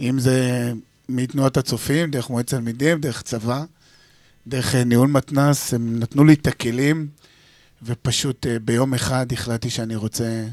אם 0.00 0.18
זה 0.18 0.72
מתנועת 1.08 1.56
הצופים, 1.56 2.10
דרך 2.10 2.30
מועצת 2.30 2.50
תלמידים, 2.50 3.00
דרך 3.00 3.22
צבא, 3.22 3.64
דרך 4.46 4.74
אה, 4.74 4.84
ניהול 4.84 5.08
מתנ"ס, 5.08 5.74
הם 5.74 5.98
נתנו 5.98 6.24
לי 6.24 6.32
את 6.32 6.46
הכלים, 6.46 7.08
ופשוט 7.82 8.46
אה, 8.46 8.58
ביום 8.58 8.94
אחד 8.94 9.32
החלטתי 9.32 9.70
שאני 9.70 9.96
רוצה 9.96 10.46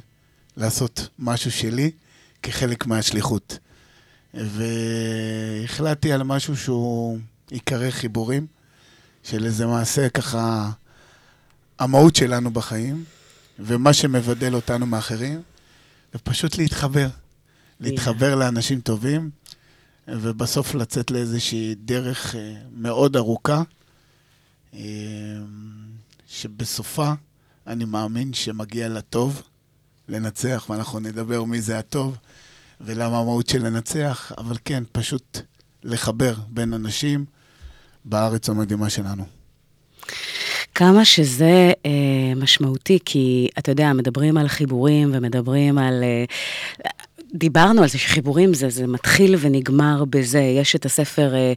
לעשות 0.57 1.07
משהו 1.19 1.51
שלי 1.51 1.91
כחלק 2.43 2.85
מהשליחות. 2.85 3.59
והחלטתי 4.33 6.11
על 6.11 6.23
משהו 6.23 6.57
שהוא 6.57 7.19
ייקרא 7.51 7.91
חיבורים, 7.91 8.47
שלזה 9.23 9.65
מעשה 9.65 10.09
ככה 10.09 10.69
המהות 11.79 12.15
שלנו 12.15 12.51
בחיים, 12.51 13.03
ומה 13.59 13.93
שמבדל 13.93 14.55
אותנו 14.55 14.85
מאחרים, 14.85 15.41
ופשוט 16.15 16.57
להתחבר. 16.57 17.07
להתחבר 17.79 18.35
לאנשים 18.35 18.79
טובים, 18.79 19.29
ובסוף 20.07 20.75
לצאת 20.75 21.11
לאיזושהי 21.11 21.75
דרך 21.75 22.35
אה, 22.35 22.53
מאוד 22.75 23.15
ארוכה, 23.15 23.63
שבסופה 26.27 27.11
אני 27.67 27.85
מאמין 27.85 28.33
שמגיע 28.33 28.89
לטוב 28.89 29.41
לנצח, 30.09 30.65
ואנחנו 30.69 30.99
נדבר 30.99 31.43
מי 31.43 31.61
זה 31.61 31.79
הטוב 31.79 32.17
ולמה 32.81 33.19
המהות 33.19 33.49
של 33.49 33.65
לנצח, 33.65 34.31
אבל 34.37 34.55
כן, 34.65 34.83
פשוט 34.91 35.39
לחבר 35.83 36.33
בין 36.47 36.73
אנשים 36.73 37.25
בארץ 38.05 38.49
המדהימה 38.49 38.89
שלנו. 38.89 39.25
כמה 40.75 41.05
שזה 41.05 41.71
אה, 41.85 42.35
משמעותי, 42.35 42.99
כי 43.05 43.47
אתה 43.59 43.71
יודע, 43.71 43.93
מדברים 43.93 44.37
על 44.37 44.47
חיבורים 44.47 45.09
ומדברים 45.13 45.77
על... 45.77 46.03
אה, 46.03 46.25
דיברנו 47.33 47.81
על 47.81 47.89
זה 47.89 47.97
שחיבורים 47.97 48.53
זה, 48.53 48.69
זה 48.69 48.87
מתחיל 48.87 49.35
ונגמר 49.39 50.03
בזה. 50.09 50.39
יש 50.39 50.75
את 50.75 50.85
הספר 50.85 51.35
אה, 51.35 51.53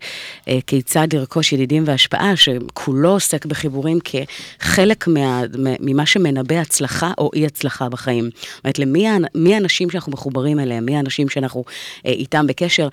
אה, 0.48 0.58
כיצד 0.66 1.08
לרכוש 1.12 1.52
ידידים 1.52 1.82
והשפעה, 1.86 2.36
שכולו 2.36 3.10
עוסק 3.10 3.46
בחיבורים 3.46 3.98
כחלק 4.04 5.06
מה, 5.08 5.42
ממה 5.80 6.06
שמנבא 6.06 6.54
הצלחה 6.54 7.12
או 7.18 7.30
אי 7.34 7.46
הצלחה 7.46 7.88
בחיים. 7.88 8.24
זאת 8.24 8.64
אומרת, 8.64 8.78
למי 8.78 9.06
מי 9.34 9.54
האנשים 9.54 9.90
שאנחנו 9.90 10.12
מחוברים 10.12 10.60
אליהם, 10.60 10.84
מי 10.84 10.96
האנשים 10.96 11.28
שאנחנו 11.28 11.64
אה, 12.06 12.10
איתם 12.10 12.46
בקשר. 12.46 12.88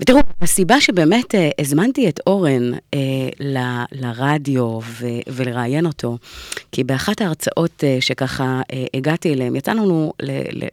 ותראו, 0.00 0.20
הסיבה 0.40 0.80
שבאמת 0.80 1.34
אה, 1.34 1.50
הזמנתי 1.58 2.08
את 2.08 2.20
אורן 2.26 2.72
אה, 2.94 2.98
ל, 3.40 3.58
לרדיו 3.92 4.78
ו, 4.82 5.06
ולראיין 5.28 5.86
אותו, 5.86 6.18
כי 6.72 6.84
באחת 6.84 7.20
ההרצאות 7.20 7.84
אה, 7.84 7.96
שככה 8.00 8.60
אה, 8.72 8.84
הגעתי 8.94 9.32
אליהם, 9.32 9.56
יצא 9.56 9.72
לנו 9.72 10.12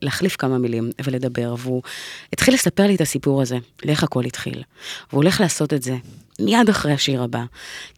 להחליף 0.02 0.36
כמה 0.36 0.58
מילים 0.58 0.90
ולדבר. 1.04 1.51
והוא 1.58 1.82
התחיל 2.34 2.54
לספר 2.54 2.88
לי 2.88 2.96
את 2.96 3.02
הסיפור 3.02 3.42
הזה, 3.42 3.58
לאיך 3.86 4.04
הכל 4.04 4.26
התחיל. 4.26 4.64
והוא 5.10 5.24
הולך 5.24 5.42
לעשות 5.42 5.74
את 5.74 5.84
זה 5.84 5.96
מיד 6.40 6.70
אחרי 6.70 6.94
השיר 6.94 7.24
הבא, 7.24 7.44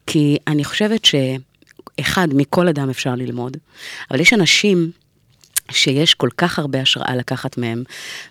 כי 0.08 0.38
אני 0.48 0.64
חושבת 0.64 1.06
שאחד, 1.06 2.28
מכל 2.34 2.68
אדם 2.68 2.90
אפשר 2.90 3.16
ללמוד, 3.16 3.58
אבל 4.12 4.20
יש 4.20 4.34
אנשים 4.34 4.92
שיש 5.72 6.14
כל 6.14 6.30
כך 6.38 6.60
הרבה 6.60 6.82
השראה 6.82 7.16
לקחת 7.16 7.58
מהם, 7.58 7.84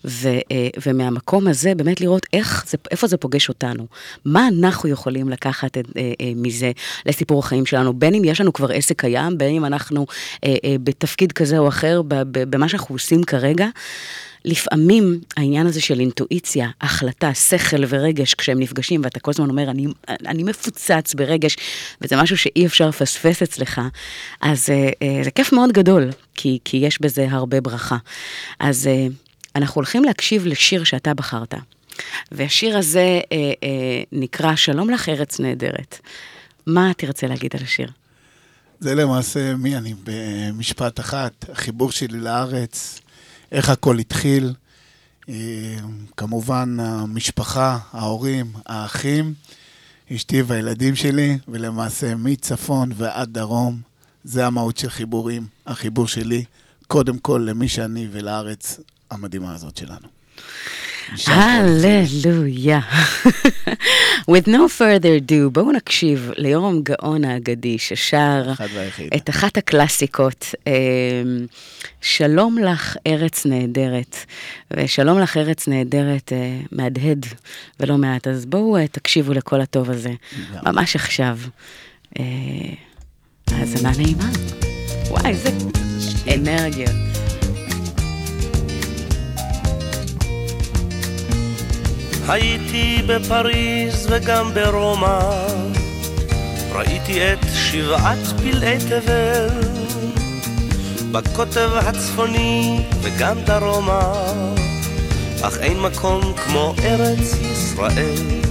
ו, 0.04 0.28
אה, 0.28 0.68
ומהמקום 0.86 1.48
הזה 1.48 1.74
באמת 1.74 2.00
לראות 2.00 2.26
איך 2.32 2.64
זה, 2.68 2.78
איפה 2.90 3.06
זה 3.06 3.16
פוגש 3.16 3.48
אותנו. 3.48 3.86
מה 4.24 4.48
אנחנו 4.48 4.88
יכולים 4.88 5.28
לקחת 5.28 5.78
את, 5.78 5.86
אה, 5.96 6.12
אה, 6.20 6.32
מזה 6.36 6.72
לסיפור 7.06 7.38
החיים 7.38 7.66
שלנו, 7.66 7.92
בין 7.92 8.14
אם 8.14 8.24
יש 8.24 8.40
לנו 8.40 8.52
כבר 8.52 8.72
עסק 8.72 9.00
קיים, 9.00 9.38
בין 9.38 9.54
אם 9.54 9.64
אנחנו 9.64 10.06
בתפקיד 10.82 11.32
כזה 11.32 11.58
או 11.58 11.68
אחר, 11.68 12.02
במה 12.32 12.68
שאנחנו 12.68 12.94
עושים 12.94 13.24
כרגע. 13.24 13.66
לפעמים 14.44 15.20
העניין 15.36 15.66
הזה 15.66 15.80
של 15.80 16.00
אינטואיציה, 16.00 16.68
החלטה, 16.80 17.34
שכל 17.34 17.84
ורגש, 17.88 18.34
כשהם 18.34 18.60
נפגשים 18.60 19.00
ואתה 19.04 19.20
כל 19.20 19.30
הזמן 19.30 19.50
אומר, 19.50 19.70
אני, 19.70 19.86
אני 20.08 20.42
מפוצץ 20.42 21.14
ברגש, 21.14 21.56
וזה 22.00 22.16
משהו 22.16 22.36
שאי 22.38 22.66
אפשר 22.66 22.88
לפספס 22.88 23.42
אצלך, 23.42 23.80
אז 24.40 24.70
אה, 24.70 24.90
אה, 25.02 25.24
זה 25.24 25.30
כיף 25.30 25.52
מאוד 25.52 25.72
גדול, 25.72 26.10
כי, 26.34 26.58
כי 26.64 26.76
יש 26.76 27.00
בזה 27.00 27.26
הרבה 27.30 27.60
ברכה. 27.60 27.96
אז 28.60 28.86
אה, 28.86 29.06
אנחנו 29.56 29.78
הולכים 29.78 30.04
להקשיב 30.04 30.46
לשיר 30.46 30.84
שאתה 30.84 31.14
בחרת, 31.14 31.54
והשיר 32.32 32.78
הזה 32.78 33.20
אה, 33.32 33.36
אה, 33.62 34.02
נקרא 34.12 34.56
שלום 34.56 34.90
לך 34.90 35.08
ארץ 35.08 35.40
נהדרת. 35.40 35.98
מה 36.66 36.92
תרצה 36.96 37.26
להגיד 37.26 37.50
על 37.56 37.62
השיר? 37.62 37.88
זה 38.80 38.94
למעשה 38.94 39.56
מי 39.56 39.76
אני 39.76 39.94
במשפט 40.04 41.00
אחת, 41.00 41.44
החיבור 41.52 41.92
שלי 41.92 42.18
לארץ, 42.20 43.00
איך 43.52 43.68
הכל 43.68 43.98
התחיל. 43.98 44.54
אה, 45.28 45.34
כמובן, 46.16 46.76
המשפחה, 46.80 47.78
ההורים, 47.92 48.52
האחים, 48.66 49.34
אשתי 50.12 50.42
והילדים 50.42 50.96
שלי, 50.96 51.38
ולמעשה 51.48 52.14
מצפון 52.14 52.92
ועד 52.96 53.32
דרום, 53.32 53.80
זה 54.24 54.46
המהות 54.46 54.78
של 54.78 54.90
חיבורים, 54.90 55.46
החיבור 55.66 56.08
שלי, 56.08 56.44
קודם 56.86 57.18
כל 57.18 57.44
למי 57.46 57.68
שאני 57.68 58.08
ולארץ 58.12 58.80
המדהימה 59.10 59.54
הזאת 59.54 59.76
שלנו. 59.76 60.08
הללויה. 61.26 62.80
With 64.30 64.46
no 64.46 64.68
further 64.78 65.30
ado, 65.30 65.50
בואו 65.52 65.72
נקשיב 65.72 66.30
ליורם 66.36 66.82
גאון 66.82 67.24
האגדי 67.24 67.78
ששר 67.78 68.52
את 69.16 69.30
אחת 69.30 69.56
הקלאסיקות, 69.56 70.54
אמ, 70.66 70.72
שלום 72.00 72.58
לך 72.58 72.96
ארץ 73.06 73.46
נהדרת. 73.46 74.16
ושלום 74.70 75.18
לך 75.18 75.36
ארץ 75.36 75.68
נהדרת 75.68 76.32
אה, 76.32 76.58
מהדהד 76.72 77.26
ולא 77.80 77.96
מעט, 77.96 78.28
אז 78.28 78.46
בואו 78.46 78.76
אה, 78.76 78.88
תקשיבו 78.88 79.32
לכל 79.32 79.60
הטוב 79.60 79.90
הזה, 79.90 80.12
ממש 80.62 80.96
עכשיו. 80.96 81.38
אה, 82.18 82.24
האזנה 83.50 83.90
נעימה. 83.96 84.30
וואי, 85.08 85.30
איזה 85.30 85.50
אנרגיות. 86.34 87.21
הייתי 92.28 93.02
בפריז 93.06 94.06
וגם 94.10 94.54
ברומא, 94.54 95.18
ראיתי 96.72 97.32
את 97.32 97.38
שבעת 97.54 98.40
פלאי 98.42 98.78
תבל, 98.78 99.48
בקוטב 101.12 101.70
הצפוני 101.74 102.80
וגם 103.02 103.40
דרומה, 103.40 104.12
אך 105.42 105.58
אין 105.58 105.80
מקום 105.80 106.32
כמו 106.44 106.74
ארץ 106.84 107.34
ישראל. 107.52 108.42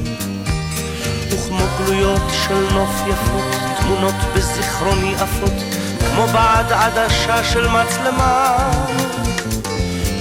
וכמו 1.30 1.66
גלויות 1.78 2.22
של 2.48 2.74
נוף 2.74 3.02
יפות, 3.08 3.56
תמונות 3.80 4.16
בזיכרוני 4.36 5.16
עפות, 5.16 5.54
כמו 6.00 6.28
בעד 6.28 6.72
עדשה 6.72 7.44
של 7.44 7.68
מצלמה. 7.68 8.58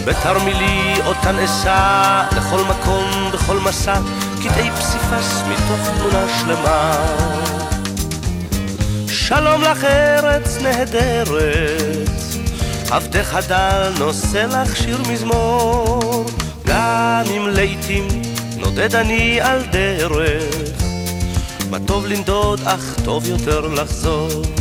בתרמילי 0.04 0.94
אותן 1.06 1.38
אשא 1.38 2.22
לכל 2.36 2.60
מקום, 2.70 3.30
בכל 3.32 3.58
מסע, 3.58 4.00
קטעי 4.42 4.70
פסיפס 4.70 5.42
מתוך 5.48 5.88
תמונה 5.98 6.26
שלמה. 6.40 7.06
שלום 9.08 9.62
לך 9.62 9.84
ארץ 9.84 10.58
נהדרת, 10.62 12.10
עבדך 12.90 13.34
הדל 13.34 13.92
נושא 13.98 14.46
לך 14.50 14.76
שיר 14.76 14.98
מזמור, 15.08 16.24
גם 16.66 17.22
אם 17.36 17.48
לעתים 17.48 18.08
נודד 18.56 18.94
אני 18.94 19.40
על 19.40 19.62
דרך, 19.72 20.42
מה 21.70 21.78
טוב 21.86 22.06
לנדוד 22.06 22.60
אך 22.64 22.94
טוב 23.04 23.28
יותר 23.28 23.60
לחזור. 23.60 24.59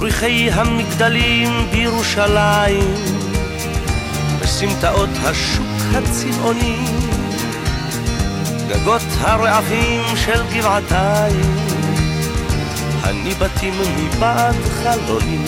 צריכי 0.00 0.50
המגדלים 0.52 1.48
בירושלים, 1.70 2.94
בסמטאות 4.40 5.08
השוק 5.24 5.66
הצבעוני, 5.94 6.76
גגות 8.68 9.02
הרעפים 9.20 10.02
של 10.16 10.42
גבעתיים, 10.52 11.56
הניבטים 13.02 13.74
מבעד 13.96 14.56
חלונים. 14.82 15.44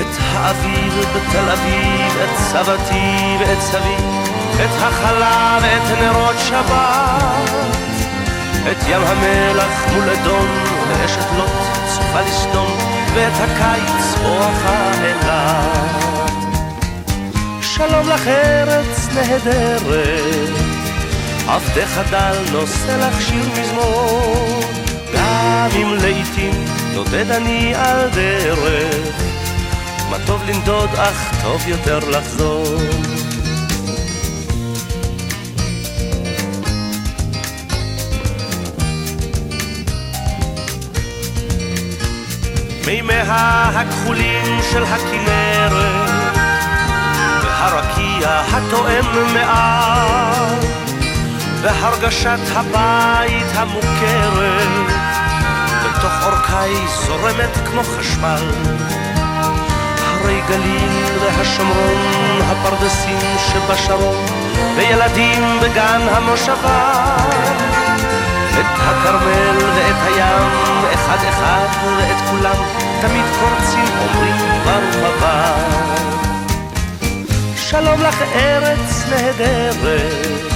את 0.00 0.16
האביב 0.20 0.94
בתל 1.14 1.50
אביב, 1.50 2.16
את 2.24 2.38
סבתי 2.38 3.36
ואת 3.40 3.60
סבי, 3.60 3.96
את 4.54 4.82
החלה 4.82 5.58
ואת 5.62 5.98
נרות 5.98 6.36
שבת. 6.48 7.50
את 8.72 8.76
ים 8.88 9.02
המלח 9.02 9.86
מול 9.92 10.10
אדום, 10.10 10.69
ואשת 10.98 11.26
לוט 11.36 11.50
צופה 11.94 12.20
לסדום, 12.20 12.78
ואת 13.14 13.32
הקיץ 13.32 14.18
בואכה 14.22 14.90
אליו. 14.94 16.26
שלום 17.62 18.08
לך 18.08 18.28
ארץ 18.28 19.08
נהדרת, 19.14 20.48
עבדך 21.48 22.00
דל 22.10 22.36
נושא 22.52 23.06
לך 23.06 23.22
שיר 23.22 23.44
מזמור, 23.60 24.60
גם 25.14 25.68
אם 25.76 25.94
לעיתים 26.02 26.64
נודד 26.94 27.30
אני 27.30 27.74
על 27.74 28.08
דרך, 28.14 29.14
מה 30.10 30.16
טוב 30.26 30.42
לנדוד 30.48 30.90
אך 30.96 31.42
טוב 31.42 31.68
יותר 31.68 31.98
לחזור. 31.98 33.09
מימיה 42.86 43.70
הכחולים 43.74 44.60
של 44.72 44.84
הכנרת 44.84 46.10
והרקיע 47.42 48.40
התואם 48.52 49.32
מעט 49.34 50.64
והרגשת 51.62 52.38
הבית 52.54 53.46
המוכרת 53.54 54.90
בתוך 55.84 56.12
אורכי 56.26 56.86
זורמת 57.06 57.68
כמו 57.70 57.82
חשמל. 57.82 58.50
הרי 60.04 60.40
גליל 60.48 61.18
והשומרון, 61.20 62.40
הפרדסים 62.42 63.18
שבשרון 63.38 64.24
וילדים 64.76 65.58
בגן 65.62 66.00
המושבה 66.10 67.16
את 68.60 68.66
הכרמל 68.78 69.56
ואת 69.74 69.96
הים, 70.06 70.79
אחד 71.10 71.24
אחד 71.28 71.66
ואת 71.98 72.16
כולם, 72.30 72.64
תמיד 73.00 73.24
פורצים 73.24 73.98
אומרים 73.98 74.36
ברוך 74.64 74.96
הבא. 75.04 75.54
שלום 77.56 78.00
לך 78.02 78.22
ארץ 78.34 79.04
נהדרת, 79.10 80.52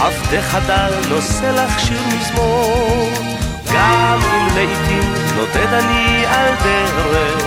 עבדך 0.00 0.58
דל 0.66 0.92
נושא 1.08 1.46
לך 1.46 1.80
שיר 1.80 2.00
מזמור, 2.06 3.10
גם 3.74 4.18
אם 4.34 4.54
לעיתים 4.54 5.12
נודד 5.36 5.72
אני 5.72 6.26
על 6.26 6.54
דרך, 6.64 7.42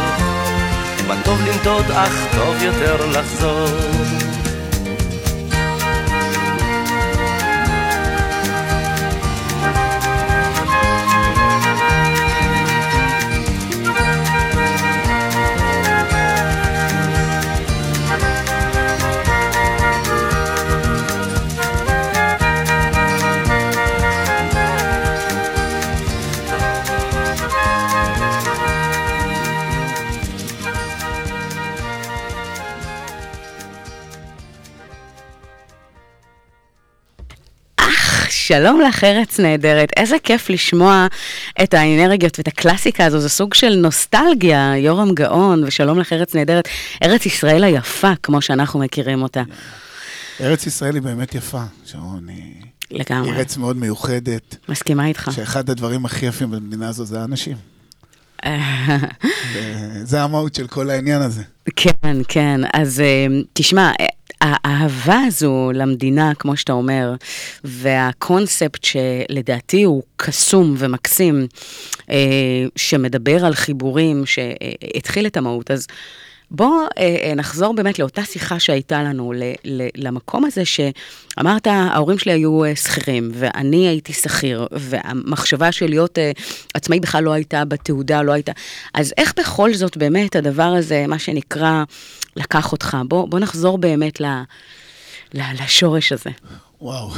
מה 1.07 1.15
טוב 1.23 1.41
לנדוד 1.41 1.91
אך 1.91 2.25
טוב 2.35 2.63
יותר 2.63 3.05
לחזור. 3.05 4.08
שלום 38.49 38.81
לך, 38.81 39.03
ארץ 39.03 39.39
נהדרת. 39.39 39.89
איזה 39.97 40.15
כיף 40.23 40.49
לשמוע 40.49 41.07
את 41.63 41.73
האנרגיות 41.73 42.38
ואת 42.38 42.47
הקלאסיקה 42.47 43.05
הזו, 43.05 43.19
זה 43.19 43.29
סוג 43.29 43.53
של 43.53 43.75
נוסטלגיה, 43.75 44.77
יורם 44.77 45.13
גאון, 45.13 45.63
ושלום 45.63 45.99
לך, 45.99 46.13
ארץ 46.13 46.35
נהדרת. 46.35 46.67
ארץ 47.03 47.25
ישראל 47.25 47.63
היפה, 47.63 48.12
כמו 48.23 48.41
שאנחנו 48.41 48.79
מכירים 48.79 49.21
אותה. 49.21 49.43
ארץ 50.41 50.67
ישראל 50.67 50.95
היא 50.95 51.01
באמת 51.01 51.35
יפה, 51.35 51.62
שרון. 51.85 52.27
לגמרי. 52.91 53.31
ארץ 53.31 53.57
מאוד 53.57 53.77
מיוחדת. 53.77 54.55
מסכימה 54.69 55.05
איתך. 55.05 55.31
שאחד 55.35 55.69
הדברים 55.69 56.05
הכי 56.05 56.25
יפים 56.25 56.51
במדינה 56.51 56.89
הזו 56.89 57.05
זה 57.05 57.19
האנשים. 57.21 57.57
זה 60.03 60.21
המהות 60.23 60.55
של 60.55 60.67
כל 60.67 60.89
העניין 60.89 61.21
הזה. 61.21 61.43
כן, 61.75 62.17
כן. 62.27 62.62
אז 62.73 62.99
אה, 62.99 63.27
תשמע, 63.53 63.91
האהבה 64.41 65.19
הזו 65.28 65.71
למדינה, 65.73 66.32
כמו 66.39 66.58
שאתה 66.58 66.73
אומר, 66.73 67.13
והקונספט 67.63 68.84
שלדעתי 68.84 69.84
הוא 69.84 70.04
קסום 70.15 70.75
ומקסים, 70.78 71.47
אה, 72.10 72.15
שמדבר 72.75 73.45
על 73.45 73.54
חיבורים, 73.54 74.25
שהתחיל 74.25 75.25
את 75.28 75.38
המהות, 75.38 75.71
אז 75.71 75.88
בוא 76.51 76.88
אה, 76.97 77.33
נחזור 77.35 77.73
באמת 77.73 77.99
לאותה 77.99 78.23
שיחה 78.23 78.59
שהייתה 78.59 79.03
לנו, 79.03 79.33
למקום 79.95 80.45
הזה 80.45 80.63
שאמרת, 80.65 81.67
ההורים 81.67 82.17
שלי 82.17 82.31
היו 82.31 82.62
שכירים, 82.75 83.31
ואני 83.33 83.88
הייתי 83.88 84.13
שכיר, 84.13 84.67
והמחשבה 84.71 85.71
של 85.71 85.89
להיות 85.89 86.17
עצמאי 86.73 86.99
בכלל 86.99 87.23
לא 87.23 87.31
הייתה 87.31 87.65
בתעודה, 87.65 88.21
לא 88.21 88.31
הייתה... 88.31 88.51
אז 88.93 89.13
איך 89.17 89.33
בכל 89.39 89.73
זאת 89.73 89.97
באמת 89.97 90.35
הדבר 90.35 90.63
הזה, 90.63 91.05
מה 91.07 91.19
שנקרא, 91.19 91.83
לקח 92.35 92.71
אותך? 92.71 92.97
בוא, 93.07 93.27
בוא 93.27 93.39
נחזור 93.39 93.77
באמת 93.77 94.21
ל, 94.21 94.25
ל, 95.33 95.41
לשורש 95.63 96.12
הזה. 96.12 96.29
וואו, 96.81 97.12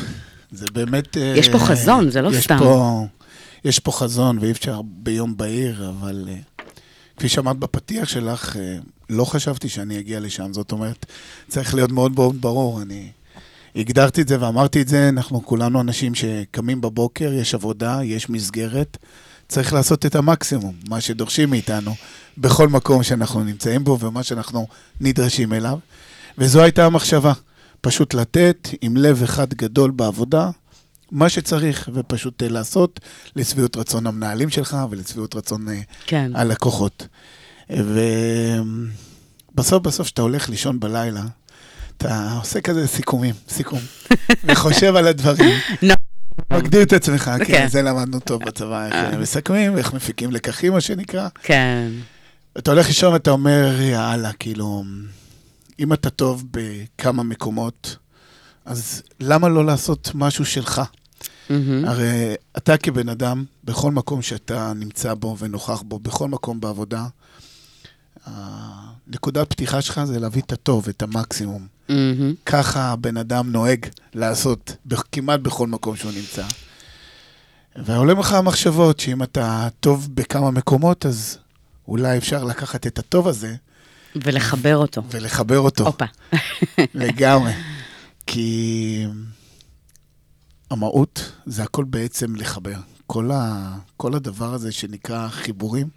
זה 0.52 0.66
באמת... 0.74 1.18
יש 1.36 1.50
פה 1.50 1.60
חזון, 1.60 2.10
זה 2.10 2.22
לא 2.22 2.30
יש 2.30 2.44
סתם. 2.44 2.58
פה, 2.60 3.06
יש 3.66 3.80
פה 3.80 3.92
חזון, 3.92 4.38
ואי 4.38 4.52
אפשר 4.52 4.82
ביום 4.84 5.38
בהיר, 5.38 5.90
אבל 5.90 6.30
כפי 7.18 7.30
שאמרת 7.30 7.58
בפתיח 7.58 8.10
שלך, 8.10 8.56
לא 9.12 9.26
חשבתי 9.26 9.70
שאני 9.70 10.00
אגיע 10.00 10.20
לשם. 10.20 10.54
זאת 10.54 10.72
אומרת, 10.72 11.06
צריך 11.48 11.76
להיות 11.76 11.92
מאוד 11.92 12.12
מאוד 12.16 12.42
ברור. 12.42 12.82
אני 12.82 13.12
הגדרתי 13.76 14.22
את 14.22 14.28
זה 14.28 14.42
ואמרתי 14.42 14.82
את 14.82 14.88
זה, 14.88 15.10
אנחנו 15.10 15.46
כולנו 15.46 15.82
אנשים 15.82 16.16
שקמים 16.16 16.82
בבוקר, 16.82 17.34
יש 17.34 17.56
עבודה, 17.56 18.00
יש 18.04 18.30
מסגרת. 18.30 18.98
צריך 19.48 19.74
לעשות 19.74 20.06
את 20.06 20.16
המקסימום, 20.16 20.76
מה 20.90 21.02
שדורשים 21.02 21.50
מאיתנו, 21.50 21.96
בכל 22.38 22.68
מקום 22.68 23.04
שאנחנו 23.04 23.44
נמצאים 23.44 23.84
בו 23.84 24.00
ומה 24.00 24.24
שאנחנו 24.24 24.68
נדרשים 25.02 25.54
אליו. 25.54 25.78
וזו 26.38 26.62
הייתה 26.62 26.86
המחשבה, 26.86 27.34
פשוט 27.82 28.14
לתת 28.14 28.70
עם 28.82 28.98
לב 28.98 29.24
אחד 29.24 29.54
גדול 29.54 29.92
בעבודה, 29.92 30.50
מה 31.12 31.30
שצריך, 31.30 31.90
ופשוט 31.94 32.44
לעשות 32.44 33.00
לשביעות 33.36 33.78
רצון 33.78 34.08
המנהלים 34.08 34.50
שלך 34.50 34.78
ולשביעות 34.90 35.36
רצון 35.36 35.68
כן. 36.06 36.32
הלקוחות. 36.36 37.08
ובסוף 37.70 38.74
בסוף, 39.84 40.08
כשאתה 40.08 40.22
הולך 40.22 40.50
לישון 40.50 40.80
בלילה, 40.80 41.24
אתה 41.98 42.38
עושה 42.40 42.62
כזה 42.62 42.88
סיכומים, 42.88 43.36
סיכום, 43.50 43.80
וחושב 44.46 44.96
על 44.96 45.08
הדברים. 45.08 45.60
מגדיר 46.52 46.84
את 46.84 46.94
עצמך, 46.94 47.32
כן, 47.38 47.46
כן, 47.46 47.68
זה 47.68 47.82
למדנו 47.82 48.20
טוב 48.20 48.46
בצבא, 48.46 48.86
איך 48.86 48.94
אה. 48.94 49.18
מסכמים, 49.18 49.78
איך 49.78 49.94
מפיקים 49.94 50.32
לקחים, 50.32 50.74
מה 50.74 50.82
שנקרא. 50.82 51.28
כן. 51.44 51.92
אתה 52.58 52.72
הולך 52.72 52.88
לישון 52.88 53.14
ואתה 53.14 53.32
אומר, 53.32 53.82
יאללה, 53.82 54.34
כאילו, 54.34 54.84
אם 55.80 55.94
אתה 55.94 56.10
טוב 56.10 56.44
בכמה 56.52 57.24
מקומות, 57.24 57.98
אז 58.66 59.04
למה 59.20 59.50
לא 59.50 59.66
לעשות 59.66 60.12
משהו 60.14 60.46
שלך? 60.46 60.82
הרי 61.86 62.36
אתה 62.58 62.78
כבן 62.78 63.10
אדם, 63.10 63.46
בכל 63.64 63.92
מקום 63.92 64.22
שאתה 64.22 64.74
נמצא 64.76 65.14
בו 65.14 65.36
ונוכח 65.40 65.82
בו, 65.82 66.00
בכל 66.00 66.28
מקום 66.28 66.60
בעבודה, 66.60 67.06
נקודת 69.08 69.50
פתיחה 69.50 69.82
שלך 69.82 70.04
זה 70.04 70.20
להביא 70.20 70.42
את 70.42 70.52
הטוב, 70.52 70.90
את 70.90 71.02
המקסימום. 71.02 71.68
Mm-hmm. 71.90 71.94
ככה 72.46 72.92
הבן 72.92 73.18
אדם 73.18 73.52
נוהג 73.52 73.86
לעשות 74.14 74.76
כמעט 75.12 75.40
בכל 75.40 75.68
מקום 75.68 75.96
שהוא 75.96 76.12
נמצא. 76.12 76.44
ועולה 77.76 78.14
לך 78.14 78.34
המחשבות 78.34 79.00
שאם 79.00 79.24
אתה 79.24 79.68
טוב 79.80 80.10
בכמה 80.14 80.52
מקומות, 80.52 81.06
אז 81.06 81.38
אולי 81.88 82.18
אפשר 82.18 82.44
לקחת 82.44 82.88
את 82.88 83.00
הטוב 83.00 83.28
הזה. 83.28 83.56
ולחבר 84.16 84.78
אותו. 84.78 85.02
ולחבר 85.12 85.60
אותו. 85.60 85.86
הופה. 85.86 86.06
לגמרי. 86.94 87.52
כי 88.28 89.06
המהות 90.70 91.32
זה 91.46 91.64
הכל 91.64 91.84
בעצם 91.84 92.36
לחבר. 92.36 92.78
כל, 93.08 93.32
ה... 93.32 93.76
כל 93.98 94.16
הדבר 94.16 94.54
הזה 94.54 94.72
שנקרא 94.72 95.28
חיבורים, 95.28 95.88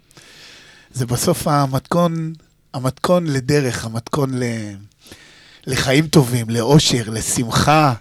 זה 0.95 1.05
בסוף 1.05 1.47
המתכון, 1.47 2.33
המתכון 2.73 3.27
לדרך, 3.27 3.85
המתכון 3.85 4.33
ל... 4.33 4.43
לחיים 5.67 6.07
טובים, 6.07 6.49
לאושר, 6.49 7.09
לשמחה, 7.09 7.93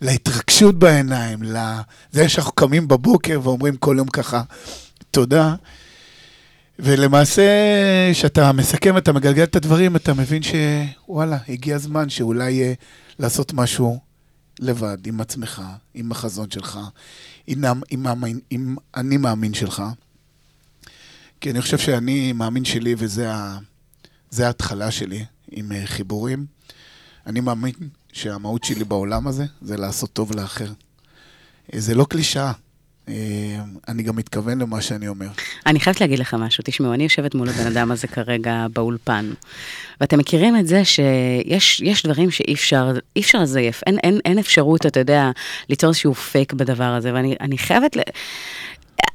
להתרגשות 0.00 0.78
בעיניים, 0.78 1.42
לזה 1.42 2.28
שאנחנו 2.28 2.52
קמים 2.52 2.88
בבוקר 2.88 3.40
ואומרים 3.42 3.76
כל 3.76 3.94
יום 3.98 4.08
ככה, 4.08 4.42
תודה. 5.10 5.54
ולמעשה, 6.78 7.42
כשאתה 8.12 8.52
מסכם, 8.52 8.96
אתה 8.96 9.12
מגלגל 9.12 9.42
את 9.42 9.56
הדברים, 9.56 9.96
אתה 9.96 10.14
מבין 10.14 10.42
שוואלה, 10.42 11.38
הגיע 11.48 11.76
הזמן 11.76 12.08
שאולי 12.08 12.72
uh, 12.72 12.76
לעשות 13.18 13.52
משהו 13.52 13.98
לבד, 14.60 15.06
עם 15.06 15.20
עצמך, 15.20 15.62
עם 15.94 16.12
החזון 16.12 16.50
שלך, 16.50 16.78
עם, 17.46 17.64
עם, 17.90 18.06
עם, 18.06 18.38
עם 18.50 18.76
אני 18.96 19.16
מאמין 19.16 19.54
שלך. 19.54 19.82
כי 21.40 21.50
אני 21.50 21.60
חושב 21.60 21.78
שאני 21.78 22.32
מאמין 22.32 22.64
שלי, 22.64 22.94
וזה 22.98 24.46
ההתחלה 24.46 24.90
שלי 24.90 25.24
עם 25.50 25.72
אה, 25.72 25.82
חיבורים. 25.86 26.46
אני 27.26 27.40
מאמין 27.40 27.72
שהמהות 28.12 28.64
שלי 28.64 28.84
בעולם 28.84 29.26
הזה 29.26 29.44
זה 29.62 29.76
לעשות 29.76 30.12
טוב 30.12 30.36
לאחר. 30.36 30.68
אה, 31.74 31.80
זה 31.80 31.94
לא 31.94 32.04
קלישאה. 32.04 32.52
אה, 33.08 33.14
אני 33.88 34.02
גם 34.02 34.16
מתכוון 34.16 34.60
למה 34.60 34.80
שאני 34.80 35.08
אומר. 35.08 35.28
אני 35.66 35.80
חייבת 35.80 36.00
להגיד 36.00 36.18
לך 36.18 36.34
משהו, 36.34 36.64
תשמעו, 36.66 36.94
אני 36.94 37.02
יושבת 37.02 37.34
מול 37.34 37.48
הבן 37.48 37.66
אדם 37.66 37.92
הזה 37.92 38.06
כרגע 38.06 38.66
באולפן, 38.72 39.30
ואתם 40.00 40.18
מכירים 40.18 40.56
את 40.56 40.66
זה 40.66 40.84
שיש 40.84 42.06
דברים 42.06 42.30
שאי 42.30 42.54
אפשר, 42.54 42.92
אי 43.16 43.20
אפשר 43.20 43.42
לזייף, 43.42 43.82
אין, 43.86 43.98
אין, 43.98 44.20
אין 44.24 44.38
אפשרות, 44.38 44.86
אתה 44.86 45.00
יודע, 45.00 45.30
ליצור 45.68 45.90
איזשהו 45.90 46.14
פייק 46.14 46.52
בדבר 46.52 46.84
הזה, 46.84 47.14
ואני 47.14 47.58
חייבת... 47.58 47.96
ל... 47.96 48.00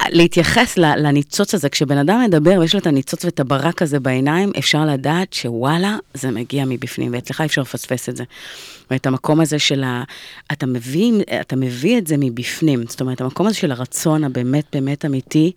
להתייחס 0.10 0.78
לניצוץ 0.78 1.54
הזה, 1.54 1.70
כשבן 1.70 1.98
אדם 1.98 2.22
מדבר 2.26 2.58
ויש 2.60 2.74
לו 2.74 2.80
את 2.80 2.88
הניצוץ 2.88 3.26
ואת 3.26 3.40
הברק 3.40 3.82
הזה 3.82 4.00
בעיניים, 4.00 4.52
אפשר 4.58 4.86
לדעת 4.86 5.34
שוואלה, 5.34 5.98
זה 6.14 6.32
מגיע 6.32 6.66
מבפנים, 6.66 7.14
ואצלך 7.14 7.42
אי 7.42 7.46
אפשר 7.46 7.62
לפספס 7.62 8.10
את 8.10 8.18
זה. 8.18 8.24
ואת 8.92 9.06
המקום 9.06 9.40
הזה 9.40 9.60
של 9.60 9.84
ה... 9.84 10.04
אתה 10.52 10.66
מביא, 10.66 11.14
אתה 11.42 11.56
מביא 11.56 11.98
את 11.98 12.08
זה 12.08 12.16
מבפנים, 12.20 12.84
זאת 12.88 13.02
אומרת, 13.02 13.22
המקום 13.22 13.48
הזה 13.48 13.56
של 13.56 13.72
הרצון 13.72 14.24
הבאמת 14.24 14.66
באמת 14.74 15.06
אמיתי, 15.06 15.52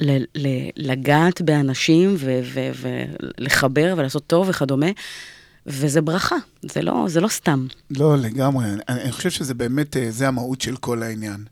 ל, 0.00 0.24
ל, 0.34 0.46
לגעת 0.76 1.42
באנשים 1.42 2.14
ו, 2.18 2.40
ו, 2.44 2.70
ולחבר 3.38 3.94
ולעשות 3.96 4.26
טוב 4.26 4.48
וכדומה. 4.48 4.90
וזה 5.66 6.00
ברכה, 6.00 6.36
זה 6.62 6.82
לא, 6.82 7.04
זה 7.08 7.20
לא 7.20 7.28
סתם. 7.28 7.66
לא, 7.90 8.16
לגמרי. 8.16 8.64
אני, 8.64 8.82
אני 8.88 9.12
חושב 9.12 9.30
שזה 9.30 9.54
באמת, 9.54 9.96
אה, 9.96 10.10
זה 10.10 10.28
המהות 10.28 10.60
של 10.60 10.76
כל 10.76 11.02
העניין. 11.02 11.44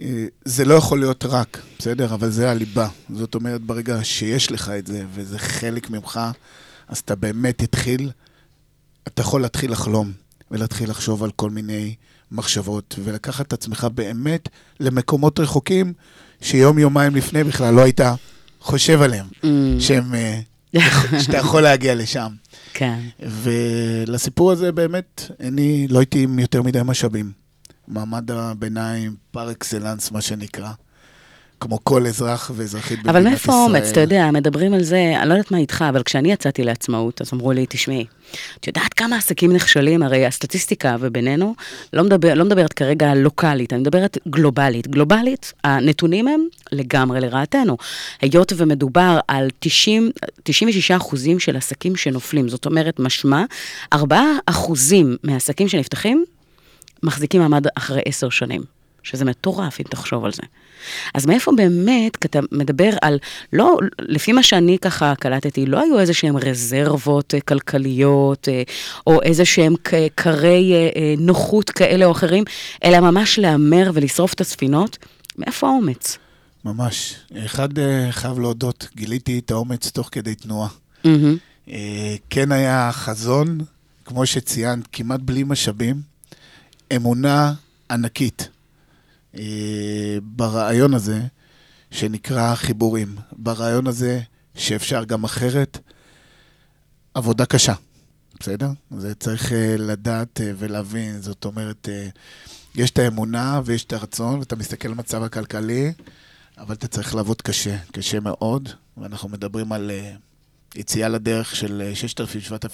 אה, 0.00 0.24
זה 0.44 0.64
לא 0.64 0.74
יכול 0.74 0.98
להיות 0.98 1.24
רק, 1.24 1.62
בסדר? 1.78 2.14
אבל 2.14 2.30
זה 2.30 2.50
הליבה. 2.50 2.88
זאת 3.14 3.34
אומרת, 3.34 3.60
ברגע 3.60 4.04
שיש 4.04 4.52
לך 4.52 4.68
את 4.78 4.86
זה, 4.86 5.04
וזה 5.14 5.38
חלק 5.38 5.90
ממך, 5.90 6.20
אז 6.88 6.98
אתה 6.98 7.14
באמת 7.14 7.58
תתחיל, 7.58 8.10
אתה 9.08 9.22
יכול 9.22 9.42
להתחיל 9.42 9.72
לחלום, 9.72 10.12
ולהתחיל 10.50 10.90
לחשוב 10.90 11.24
על 11.24 11.30
כל 11.30 11.50
מיני 11.50 11.94
מחשבות, 12.32 12.94
ולקחת 13.04 13.46
את 13.46 13.52
עצמך 13.52 13.86
באמת 13.94 14.48
למקומות 14.80 15.40
רחוקים, 15.40 15.92
שיום-יומיים 16.40 17.16
לפני 17.16 17.44
בכלל 17.44 17.74
לא 17.74 17.80
היית 17.80 18.00
חושב 18.60 19.02
עליהם, 19.02 19.26
mm. 19.42 19.46
שהם, 19.78 20.14
אה, 20.14 20.40
שאתה 21.22 21.36
יכול 21.36 21.62
להגיע 21.62 21.94
לשם. 21.94 22.32
כן. 22.74 22.98
ולסיפור 23.20 24.52
הזה 24.52 24.72
באמת, 24.72 25.22
אני 25.40 25.88
לא 25.88 25.98
הייתי 25.98 26.22
עם 26.22 26.38
יותר 26.38 26.62
מדי 26.62 26.80
משאבים. 26.84 27.41
מעמד 27.88 28.30
הביניים 28.30 29.14
פר 29.30 29.50
אקסלנס, 29.50 30.10
מה 30.10 30.20
שנקרא. 30.20 30.70
כמו 31.60 31.78
כל 31.84 32.06
אזרח 32.06 32.50
ואזרחית 32.54 32.98
במדינת 32.98 33.08
ישראל. 33.08 33.22
אבל 33.22 33.30
מאיפה 33.30 33.52
אומץ? 33.52 33.90
אתה 33.90 34.00
יודע, 34.00 34.30
מדברים 34.30 34.74
על 34.74 34.82
זה, 34.82 35.12
אני 35.20 35.28
לא 35.28 35.34
יודעת 35.34 35.50
מה 35.50 35.58
איתך, 35.58 35.84
אבל 35.88 36.02
כשאני 36.02 36.32
יצאתי 36.32 36.64
לעצמאות, 36.64 37.20
אז 37.20 37.30
אמרו 37.32 37.52
לי, 37.52 37.66
תשמעי, 37.68 38.04
את 38.60 38.66
יודעת 38.66 38.94
כמה 38.94 39.16
עסקים 39.16 39.52
נכשלים? 39.52 40.02
הרי 40.02 40.26
הסטטיסטיקה, 40.26 40.96
ובינינו, 41.00 41.54
לא, 41.92 42.04
מדבר, 42.04 42.34
לא 42.34 42.44
מדברת 42.44 42.72
כרגע 42.72 43.14
לוקאלית, 43.14 43.72
אני 43.72 43.80
מדברת 43.80 44.18
גלובלית. 44.28 44.88
גלובלית, 44.88 45.52
הנתונים 45.64 46.28
הם 46.28 46.40
לגמרי 46.72 47.20
לרעתנו. 47.20 47.76
היות 48.20 48.52
ומדובר 48.56 49.18
על 49.28 49.48
90, 49.58 50.10
96 50.42 50.90
אחוזים 50.90 51.38
של 51.38 51.56
עסקים 51.56 51.96
שנופלים, 51.96 52.48
זאת 52.48 52.66
אומרת, 52.66 53.00
משמע, 53.00 53.44
4 53.92 54.22
אחוזים 54.46 55.16
מהעסקים 55.22 55.68
שנפתחים, 55.68 56.24
מחזיקים 57.02 57.40
מעמד 57.40 57.66
אחרי 57.74 58.00
עשר 58.04 58.30
שנים, 58.30 58.62
שזה 59.02 59.24
מטורף 59.24 59.80
אם 59.80 59.84
תחשוב 59.88 60.24
על 60.24 60.32
זה. 60.32 60.42
אז 61.14 61.26
מאיפה 61.26 61.52
באמת, 61.56 62.16
כי 62.16 62.28
אתה 62.28 62.40
מדבר 62.52 62.90
על, 63.02 63.18
לא, 63.52 63.76
לפי 63.98 64.32
מה 64.32 64.42
שאני 64.42 64.78
ככה 64.78 65.14
קלטתי, 65.14 65.66
לא 65.66 65.80
היו 65.80 65.98
איזה 65.98 66.14
שהם 66.14 66.36
רזרבות 66.36 67.34
אה, 67.34 67.40
כלכליות, 67.40 68.48
אה, 68.48 68.62
או 69.06 69.22
איזה 69.22 69.44
שהם 69.44 69.74
קרי 70.14 70.72
אה, 70.74 71.14
נוחות 71.18 71.70
כאלה 71.70 72.04
או 72.04 72.12
אחרים, 72.12 72.44
אלא 72.84 73.00
ממש 73.00 73.38
להמר 73.38 73.90
ולשרוף 73.94 74.34
את 74.34 74.40
הספינות. 74.40 74.98
מאיפה 75.38 75.68
האומץ? 75.68 76.18
ממש. 76.64 77.14
אחד, 77.46 77.68
חייב 78.10 78.38
להודות, 78.38 78.88
גיליתי 78.96 79.38
את 79.38 79.50
האומץ 79.50 79.90
תוך 79.90 80.08
כדי 80.12 80.34
תנועה. 80.34 80.68
Mm-hmm. 81.06 81.68
כן 82.30 82.52
היה 82.52 82.90
חזון, 82.92 83.58
כמו 84.04 84.26
שציינת, 84.26 84.84
כמעט 84.92 85.20
בלי 85.20 85.42
משאבים. 85.42 86.11
אמונה 86.96 87.54
ענקית 87.90 88.48
אה, 89.38 90.18
ברעיון 90.22 90.94
הזה 90.94 91.20
שנקרא 91.90 92.54
חיבורים, 92.54 93.16
ברעיון 93.32 93.86
הזה 93.86 94.20
שאפשר 94.54 95.04
גם 95.04 95.24
אחרת, 95.24 95.78
עבודה 97.14 97.46
קשה, 97.46 97.74
בסדר? 98.40 98.68
זה 98.98 99.14
צריך 99.14 99.52
אה, 99.52 99.74
לדעת 99.78 100.40
אה, 100.40 100.52
ולהבין, 100.58 101.22
זאת 101.22 101.44
אומרת, 101.44 101.88
יש 102.74 102.90
את 102.90 102.98
האמונה 102.98 103.60
ויש 103.64 103.84
את 103.84 103.92
הרצון, 103.92 104.38
ואתה 104.38 104.56
מסתכל 104.56 104.88
על 104.88 104.94
המצב 104.94 105.22
הכלכלי, 105.22 105.92
אבל 106.58 106.74
אתה 106.74 106.88
צריך 106.88 107.14
לעבוד 107.14 107.42
קשה, 107.42 107.76
קשה 107.92 108.20
מאוד, 108.20 108.68
ואנחנו 108.96 109.28
מדברים 109.28 109.72
על 109.72 109.90
יציאה 110.74 111.08
לדרך 111.08 111.56
של 111.56 111.92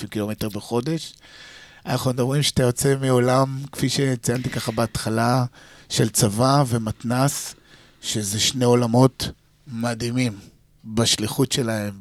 6,000-7,000 0.01 0.07
קילומטר 0.07 0.49
בחודש. 0.49 1.15
אנחנו 1.89 2.11
מדברים 2.11 2.43
שאתה 2.43 2.63
יוצא 2.63 2.95
מעולם, 3.01 3.59
כפי 3.73 3.89
שציינתי 3.89 4.51
ככה 4.51 4.73
בהתחלה, 4.73 5.45
של 5.89 6.09
צבא 6.09 6.65
ומתנ"ס, 6.69 7.55
שזה 8.01 8.41
שני 8.41 8.65
עולמות 8.65 9.31
מדהימים 9.67 10.39
בשליחות 10.85 11.53
שלהם, 11.53 11.95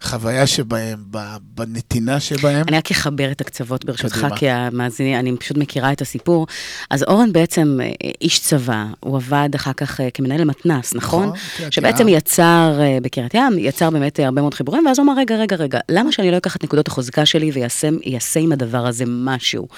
בחוויה 0.00 0.46
שבהם, 0.46 0.98
בנתינה 1.42 2.20
שבהם. 2.20 2.64
אני 2.68 2.76
רק 2.76 2.90
אחבר 2.90 3.30
את 3.30 3.40
הקצוות 3.40 3.84
ברשותך, 3.84 4.26
כי 4.36 4.48
המאזינים, 4.48 5.18
אני 5.18 5.36
פשוט 5.36 5.56
מכירה 5.56 5.92
את 5.92 6.00
הסיפור. 6.00 6.46
אז 6.90 7.02
אורן 7.02 7.32
בעצם 7.32 7.78
אה, 7.82 8.10
איש 8.20 8.40
צבא, 8.40 8.84
הוא 9.00 9.16
עבד 9.16 9.48
אחר 9.54 9.72
כך 9.72 10.00
אה, 10.00 10.10
כמנהל 10.14 10.40
למתנ"ס, 10.40 10.94
נכון? 10.94 11.28
נכון, 11.28 11.70
שבעצם 11.70 12.08
יצר 12.08 12.78
אה, 12.80 12.98
בקריית 13.02 13.34
ים, 13.34 13.58
יצר 13.58 13.90
באמת 13.90 14.20
הרבה 14.20 14.40
מאוד 14.40 14.54
חיבורים, 14.54 14.86
ואז 14.86 14.98
הוא 14.98 15.04
אמר, 15.04 15.14
רגע, 15.18 15.36
רגע, 15.36 15.56
רגע, 15.56 15.78
למה 15.88 16.12
שאני 16.12 16.30
לא 16.30 16.36
אקח 16.36 16.56
את 16.56 16.64
נקודות 16.64 16.88
החוזקה 16.88 17.26
שלי 17.26 17.50
ויעשה 17.50 18.40
עם 18.40 18.52
הדבר 18.52 18.86
הזה 18.86 19.04
משהו? 19.06 19.68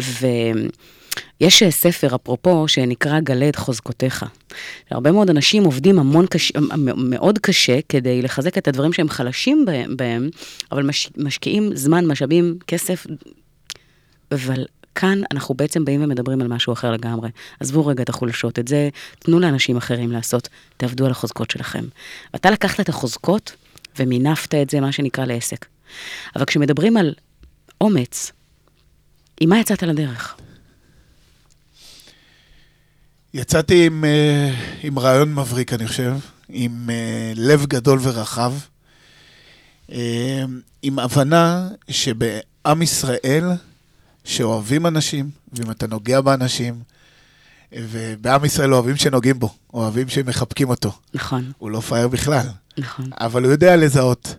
ו... 0.00 0.26
יש 1.40 1.62
אה, 1.62 1.70
ספר, 1.70 2.14
אפרופו, 2.14 2.68
שנקרא 2.68 3.20
גלה 3.20 3.48
את 3.48 3.56
חוזקותיך. 3.56 4.24
הרבה 4.90 5.12
מאוד 5.12 5.30
אנשים 5.30 5.64
עובדים 5.64 5.98
המון 5.98 6.26
קש... 6.26 6.52
מאוד 6.96 7.38
קשה 7.38 7.78
כדי 7.88 8.22
לחזק 8.22 8.58
את 8.58 8.68
הדברים 8.68 8.92
שהם 8.92 9.08
חלשים 9.08 9.66
בהם, 9.96 10.30
אבל 10.72 10.82
מש... 10.82 11.10
משקיעים 11.16 11.76
זמן, 11.76 12.06
משאבים, 12.06 12.58
כסף, 12.66 13.06
אבל 14.32 14.64
כאן 14.94 15.22
אנחנו 15.30 15.54
בעצם 15.54 15.84
באים 15.84 16.04
ומדברים 16.04 16.40
על 16.40 16.48
משהו 16.48 16.72
אחר 16.72 16.92
לגמרי. 16.92 17.28
עזבו 17.60 17.86
רגע 17.86 18.02
את 18.02 18.08
החולשות, 18.08 18.58
את 18.58 18.68
זה 18.68 18.88
תנו 19.18 19.38
לאנשים 19.38 19.76
אחרים 19.76 20.12
לעשות, 20.12 20.48
תעבדו 20.76 21.04
על 21.04 21.10
החוזקות 21.10 21.50
שלכם. 21.50 21.84
ואתה 22.32 22.50
לקחת 22.50 22.80
את 22.80 22.88
החוזקות 22.88 23.52
ומינפת 23.98 24.54
את 24.54 24.70
זה, 24.70 24.80
מה 24.80 24.92
שנקרא, 24.92 25.24
לעסק. 25.24 25.66
אבל 26.36 26.44
כשמדברים 26.44 26.96
על 26.96 27.14
אומץ, 27.80 28.32
עם 29.40 29.48
מה 29.48 29.60
יצאת 29.60 29.82
לדרך? 29.82 30.36
יצאתי 33.38 33.86
עם, 33.86 34.04
אה, 34.04 34.54
עם 34.82 34.98
רעיון 34.98 35.34
מבריק, 35.34 35.72
אני 35.72 35.86
חושב, 35.86 36.14
עם 36.48 36.90
אה, 36.90 37.32
לב 37.36 37.66
גדול 37.66 37.98
ורחב, 38.02 38.52
אה, 39.92 40.44
עם 40.82 40.98
הבנה 40.98 41.68
שבעם 41.90 42.82
ישראל, 42.82 43.44
שאוהבים 44.24 44.86
אנשים, 44.86 45.30
ואם 45.52 45.70
אתה 45.70 45.86
נוגע 45.86 46.20
באנשים, 46.20 46.74
ובעם 47.72 48.44
ישראל 48.44 48.74
אוהבים 48.74 48.96
שנוגעים 48.96 49.38
בו, 49.38 49.54
אוהבים 49.74 50.08
שמחבקים 50.08 50.70
אותו. 50.70 50.92
נכון. 51.14 51.52
הוא 51.58 51.70
לא 51.70 51.80
פייר 51.80 52.08
בכלל. 52.08 52.46
נכון. 52.78 53.10
אבל 53.20 53.44
הוא 53.44 53.52
יודע 53.52 53.76
לזהות. 53.76 54.34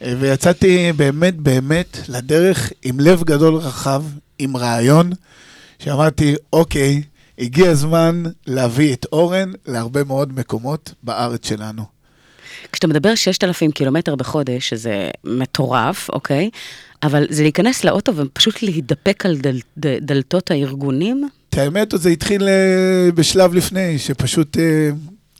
ויצאתי 0.00 0.92
באמת 0.92 1.36
באמת 1.36 1.98
לדרך 2.08 2.72
עם 2.82 3.00
לב 3.00 3.22
גדול 3.24 3.54
רחב, 3.54 4.04
עם 4.38 4.56
רעיון, 4.56 5.12
שאמרתי, 5.78 6.34
אוקיי, 6.52 7.02
הגיע 7.38 7.70
הזמן 7.70 8.22
להביא 8.46 8.94
את 8.94 9.06
אורן 9.12 9.52
להרבה 9.66 10.04
מאוד 10.04 10.38
מקומות 10.38 10.94
בארץ 11.02 11.48
שלנו. 11.48 11.82
כשאתה 12.72 12.86
מדבר 12.86 13.14
6,000 13.14 13.70
קילומטר 13.70 14.14
בחודש, 14.14 14.68
שזה 14.68 15.10
מטורף, 15.24 16.08
אוקיי? 16.10 16.50
אבל 17.02 17.26
זה 17.30 17.42
להיכנס 17.42 17.84
לאוטו 17.84 18.16
ופשוט 18.16 18.62
להידפק 18.62 19.26
על 19.26 19.36
דל, 19.36 19.58
דל, 19.78 19.98
דלתות 20.00 20.50
הארגונים? 20.50 21.28
את 21.48 21.58
האמת, 21.58 21.94
זה 21.96 22.08
התחיל 22.10 22.42
uh, 22.42 23.12
בשלב 23.14 23.54
לפני, 23.54 23.98
שפשוט 23.98 24.56
uh, 24.56 24.60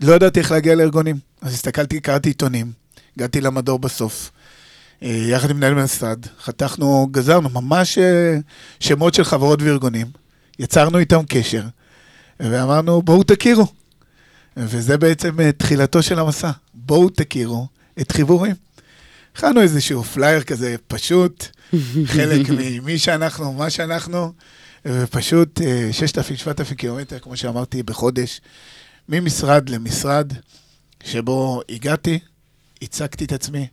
לא 0.00 0.12
ידעתי 0.12 0.40
איך 0.40 0.52
להגיע 0.52 0.74
לארגונים. 0.74 1.16
אז 1.42 1.54
הסתכלתי, 1.54 2.00
קראתי 2.00 2.28
עיתונים, 2.28 2.72
הגעתי 3.16 3.40
למדור 3.40 3.78
בסוף. 3.78 4.30
אה, 5.02 5.08
יחד 5.28 5.50
עם 5.50 5.56
מנהל 5.56 5.78
המשרד, 5.78 6.18
חתכנו, 6.40 7.08
גזרנו 7.10 7.48
ממש 7.48 7.98
אה, 7.98 8.38
שמות 8.80 9.14
של 9.14 9.24
חברות 9.24 9.62
וארגונים, 9.62 10.06
יצרנו 10.58 10.98
איתם 10.98 11.20
קשר, 11.28 11.62
ואמרנו, 12.40 13.02
בואו 13.02 13.22
תכירו. 13.22 13.66
וזה 14.56 14.98
בעצם 14.98 15.40
אה, 15.40 15.52
תחילתו 15.52 16.02
של 16.02 16.18
המסע, 16.18 16.50
בואו 16.74 17.10
תכירו 17.10 17.66
את 18.00 18.12
חיבורים. 18.12 18.54
הכנו 19.36 19.60
איזשהו 19.60 20.04
פלייר 20.04 20.42
כזה 20.42 20.76
פשוט, 20.88 21.46
חלק 22.14 22.46
ממי 22.48 22.98
שאנחנו, 22.98 23.52
מה 23.52 23.70
שאנחנו, 23.70 24.32
ופשוט 24.86 25.60
6,000-7,000 26.70 26.74
קילומטר, 26.74 27.18
כמו 27.18 27.36
שאמרתי, 27.36 27.82
בחודש, 27.82 28.40
ממשרד 29.08 29.68
למשרד, 29.68 30.32
שבו 31.04 31.60
הגעתי, 31.68 32.18
הצגתי 32.82 33.24
את 33.24 33.32
עצמי, 33.32 33.66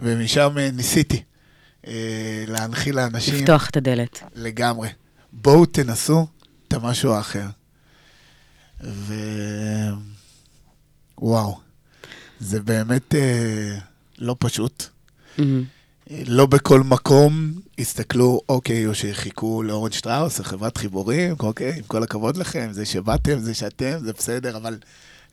ומשם 0.00 0.58
אה, 0.58 0.70
ניסיתי 0.70 1.22
אה, 1.86 2.44
להנחיל 2.48 2.96
לאנשים... 2.96 3.34
לפתוח 3.34 3.70
את 3.70 3.76
הדלת. 3.76 4.22
לגמרי. 4.34 4.88
בואו 5.32 5.66
תנסו 5.66 6.26
את 6.68 6.72
המשהו 6.72 7.12
האחר. 7.12 7.46
ו... 8.80 9.14
וואו, 11.18 11.58
זה 12.40 12.60
באמת 12.60 13.14
אה, 13.14 13.78
לא 14.18 14.36
פשוט. 14.38 14.84
Mm-hmm. 15.38 15.42
לא 16.26 16.46
בכל 16.46 16.80
מקום 16.80 17.52
הסתכלו, 17.78 18.40
אוקיי, 18.48 18.86
או 18.86 18.94
שחיכו 18.94 19.62
לאורן 19.62 19.92
שטראוס, 19.92 20.40
חברת 20.40 20.76
חיבורים, 20.76 21.34
אוקיי, 21.40 21.72
עם 21.76 21.82
כל 21.86 22.02
הכבוד 22.02 22.36
לכם, 22.36 22.68
זה 22.72 22.86
שבאתם, 22.86 23.38
זה 23.38 23.54
שאתם, 23.54 23.98
זה 23.98 24.12
בסדר, 24.12 24.56
אבל 24.56 24.78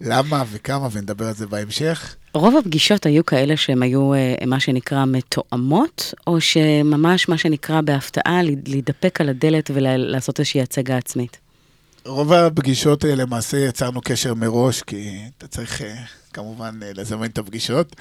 למה 0.02 0.44
וכמה, 0.52 0.88
ונדבר 0.92 1.28
על 1.28 1.34
זה 1.34 1.48
בהמשך. 1.48 2.16
רוב 2.34 2.58
הפגישות 2.58 3.06
היו 3.06 3.26
כאלה 3.26 3.58
שהן 3.58 3.84
היו 3.84 4.14
אה, 4.14 4.36
מה 4.48 4.60
שנקרא 4.60 5.06
מתואמות, 5.06 6.14
או 6.28 6.42
שממש 6.42 7.30
מה 7.30 7.38
שנקרא 7.38 7.82
בהפתעה 7.82 8.40
להידפק 8.68 9.22
על 9.22 9.30
הדלת 9.30 9.72
ולעשות 9.74 10.40
איזושהי 10.40 10.62
הצגה 10.62 10.98
עצמית? 10.98 11.38
רוב 12.06 12.34
הפגישות 12.34 13.06
אה, 13.06 13.16
למעשה 13.16 13.58
יצרנו 13.58 14.02
קשר 14.02 14.34
מראש, 14.34 14.82
כי 14.82 15.22
אתה 15.38 15.48
צריך 15.48 15.82
אה, 15.82 15.96
כמובן 16.34 16.80
לזמן 16.96 17.26
את 17.26 17.38
הפגישות, 17.38 17.96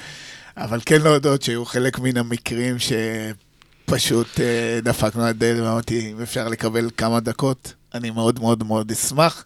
אבל 0.57 0.81
כן 0.87 1.03
להודות 1.03 1.43
שהיו 1.43 1.65
חלק 1.65 1.99
מן 1.99 2.17
המקרים 2.17 2.77
שפשוט 2.79 4.41
דפקנו 4.83 5.23
על 5.23 5.29
הדלת 5.29 5.61
ואמרתי, 5.61 6.13
אם 6.13 6.23
אפשר 6.23 6.49
לקבל 6.49 6.91
כמה 6.97 7.21
דקות, 7.21 7.75
אני 7.95 8.11
מאוד 8.11 8.41
מאוד 8.41 8.65
מאוד 8.65 8.91
אשמח. 8.91 9.45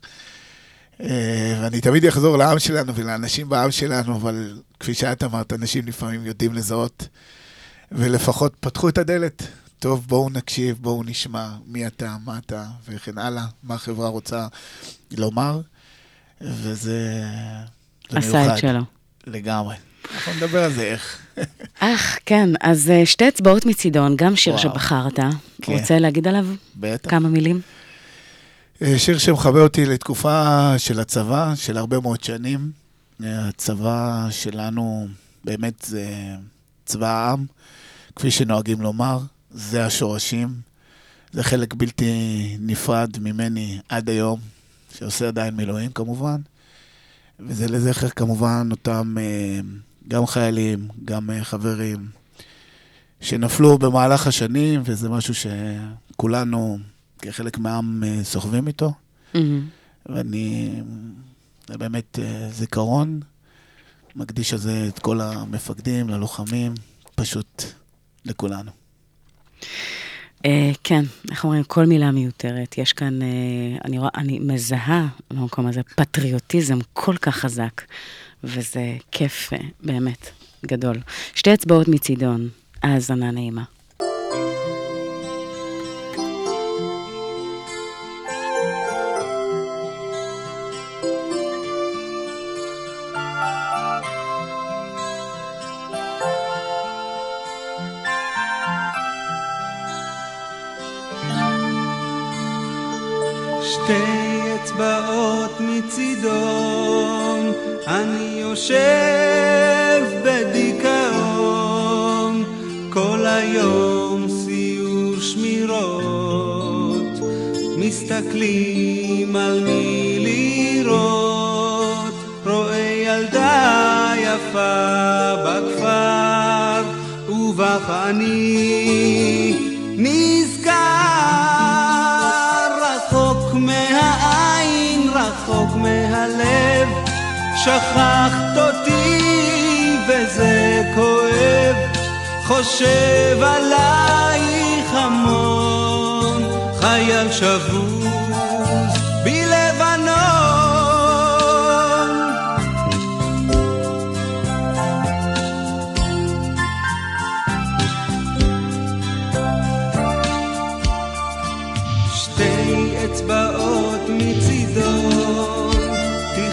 אה, 1.00 1.58
ואני 1.62 1.80
תמיד 1.80 2.06
אחזור 2.06 2.36
לעם 2.36 2.58
שלנו 2.58 2.94
ולאנשים 2.94 3.48
בעם 3.48 3.70
שלנו, 3.70 4.16
אבל 4.16 4.58
כפי 4.80 4.94
שאת 4.94 5.22
אמרת, 5.22 5.52
אנשים 5.52 5.86
לפעמים 5.86 6.26
יודעים 6.26 6.54
לזהות, 6.54 7.08
ולפחות 7.92 8.56
פתחו 8.60 8.88
את 8.88 8.98
הדלת. 8.98 9.42
טוב, 9.78 10.04
בואו 10.08 10.30
נקשיב, 10.30 10.78
בואו 10.80 11.02
נשמע 11.02 11.48
מי 11.66 11.86
אתה, 11.86 12.16
מה 12.24 12.38
אתה, 12.38 12.64
וכן 12.88 13.18
הלאה, 13.18 13.44
מה 13.62 13.74
החברה 13.74 14.08
רוצה 14.08 14.46
לומר, 15.10 15.60
וזה 16.40 17.22
את 18.18 18.58
שלו. 18.58 18.80
לגמרי. 19.26 19.74
אנחנו 20.14 20.32
נדבר 20.34 20.64
על 20.64 20.72
זה 20.72 20.82
איך. 20.82 21.18
אך, 21.78 22.18
כן, 22.26 22.50
אז 22.60 22.90
אה, 22.90 23.06
שתי 23.06 23.28
אצבעות 23.28 23.66
מצידון, 23.66 24.16
גם 24.16 24.36
שיר 24.36 24.54
וואו. 24.54 24.62
שבחרת. 24.62 25.20
כן. 25.62 25.72
רוצה 25.72 25.98
להגיד 25.98 26.28
עליו 26.28 26.46
בטח. 26.76 27.10
כמה 27.10 27.28
מילים? 27.28 27.60
אה, 28.82 28.98
שיר 28.98 29.18
שמחבר 29.18 29.62
אותי 29.62 29.86
לתקופה 29.86 30.72
של 30.78 31.00
הצבא, 31.00 31.52
של 31.54 31.78
הרבה 31.78 32.00
מאוד 32.00 32.24
שנים. 32.24 32.70
אה, 33.24 33.48
הצבא 33.48 34.26
שלנו 34.30 35.08
באמת 35.44 35.82
זה 35.86 36.06
צבא 36.84 37.08
העם, 37.08 37.46
כפי 38.16 38.30
שנוהגים 38.30 38.80
לומר, 38.80 39.18
זה 39.56 39.86
השורשים. 39.86 40.48
זה 41.32 41.42
חלק 41.42 41.74
בלתי 41.74 42.12
נפרד 42.60 43.18
ממני 43.18 43.78
עד 43.88 44.10
היום, 44.10 44.40
שעושה 44.98 45.28
עדיין 45.28 45.56
מילואים 45.56 45.92
כמובן. 45.92 46.40
וזה 47.40 47.68
לזכר 47.68 48.08
כמובן 48.08 48.68
אותם 48.70 49.16
אה, 49.20 49.60
גם 50.08 50.26
חיילים, 50.26 50.88
גם 51.04 51.30
חברים, 51.42 52.08
שנפלו 53.20 53.78
במהלך 53.78 54.26
השנים, 54.26 54.82
וזה 54.84 55.08
משהו 55.08 55.34
שכולנו 55.34 56.78
כחלק 57.18 57.58
מהעם 57.58 58.04
אה, 58.06 58.24
סוחבים 58.24 58.66
איתו. 58.66 58.92
Mm-hmm. 59.34 59.38
ואני, 60.06 60.70
זה 61.68 61.78
באמת 61.78 62.18
אה, 62.18 62.48
זיכרון, 62.52 63.20
מקדיש 64.16 64.52
על 64.52 64.58
זה 64.58 64.84
את 64.88 64.98
כל 64.98 65.20
המפקדים, 65.20 66.08
ללוחמים, 66.08 66.74
פשוט 67.14 67.62
לכולנו. 68.24 68.85
Uh, 70.38 70.48
כן, 70.84 71.04
איך 71.30 71.44
אומרים, 71.44 71.64
כל 71.64 71.86
מילה 71.86 72.10
מיותרת. 72.10 72.78
יש 72.78 72.92
כאן, 72.92 73.18
uh, 73.22 73.84
אני 73.84 73.98
רואה, 73.98 74.10
אני 74.14 74.38
מזהה 74.38 75.06
במקום 75.30 75.66
הזה 75.66 75.82
פטריוטיזם 75.82 76.78
כל 76.92 77.16
כך 77.16 77.36
חזק, 77.36 77.82
וזה 78.44 78.96
כיף 79.12 79.52
uh, 79.52 79.56
באמת 79.80 80.30
גדול. 80.66 80.96
שתי 81.34 81.54
אצבעות 81.54 81.88
מצידון, 81.88 82.48
האזנה 82.82 83.30
נעימה. 83.30 83.62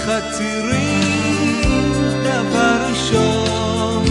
חצירים, 0.05 1.91
דבר 2.23 2.77
ראשון, 2.89 4.05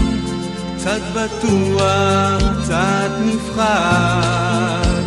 קצת 0.76 1.00
בטוח, 1.14 2.42
קצת 2.62 3.10
נפחד, 3.24 5.02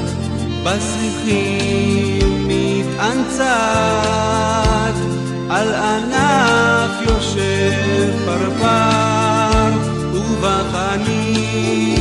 בשיחים 0.63 2.47
מתאנצת, 2.47 3.45
על 5.49 5.73
ענף 5.73 6.91
יושב 7.01 8.25
פרפר, 8.25 9.71
ובחנים 10.13 11.94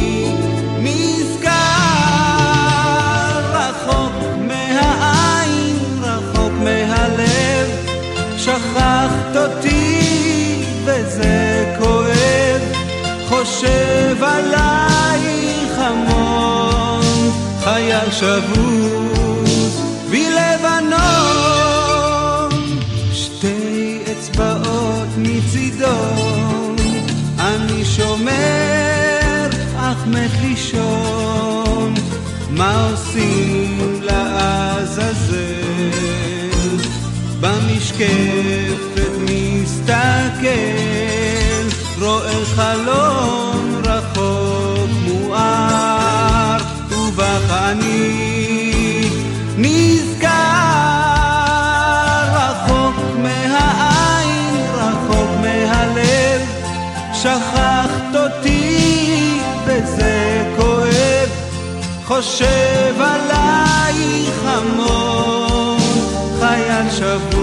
שכחת 8.75 9.37
אותי 9.37 10.65
וזה 10.85 11.75
כואב, 11.79 12.61
חושב 13.29 14.17
עלייך 14.23 15.79
המון, 15.79 17.31
חייל 17.65 18.11
שבוז 18.11 19.83
בלבנון. 20.11 21.01
שתי 23.13 23.99
אצבעות 24.13 25.09
מצידו, 25.17 25.87
אני 27.39 27.85
שומר, 27.85 29.49
אך 29.77 30.07
מת 30.07 30.31
לישון, 30.43 31.95
מה 32.51 32.89
עושים 32.91 34.01
לעזאזל? 34.03 35.64
במשקפת 37.99 39.13
מסתכל, 39.21 40.47
רואה 42.01 42.45
חלון 42.45 43.83
רחוק 43.85 44.91
מואר, 45.05 46.57
ובך 46.91 47.51
אני 47.51 49.11
נזכר 49.59 50.29
רחוק 52.33 52.97
מהעין, 53.23 54.65
רחוק 54.75 55.31
מהלב, 55.41 56.41
שכחת 57.13 58.15
אותי 58.15 59.41
וזה 59.67 60.45
כואב, 60.57 61.29
חושב 62.05 62.95
עלייך 63.01 64.41
המון, 64.45 65.79
חייל 66.41 66.91
שבוי 66.91 67.34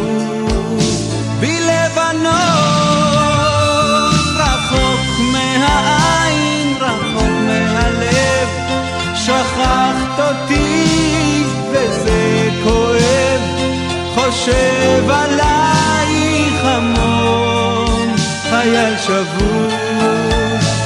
חושב 14.41 15.09
עלייך 15.09 16.65
המון, 16.65 18.15
חייל 18.49 18.97
שבוי 18.97 19.73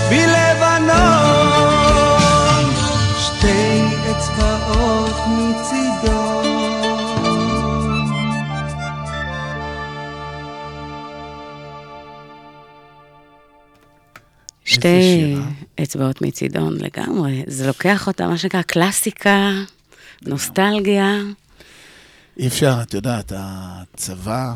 בלבנון, 0.10 1.06
שתי 3.20 3.82
אצבעות 4.12 5.16
מצידו. 5.28 6.42
שתי 14.66 15.36
אצבעות 15.84 16.22
מצידון 16.22 16.78
לגמרי. 16.80 17.44
זה 17.48 17.68
לוקח 17.68 18.08
אותה, 18.08 18.28
מה 18.28 18.38
שנקרא, 18.38 18.62
קלאסיקה, 18.62 19.52
נוסטלגיה. 20.22 21.20
אי 22.38 22.48
אפשר, 22.48 22.80
את 22.82 22.94
יודעת, 22.94 23.32
הצבא 23.36 24.56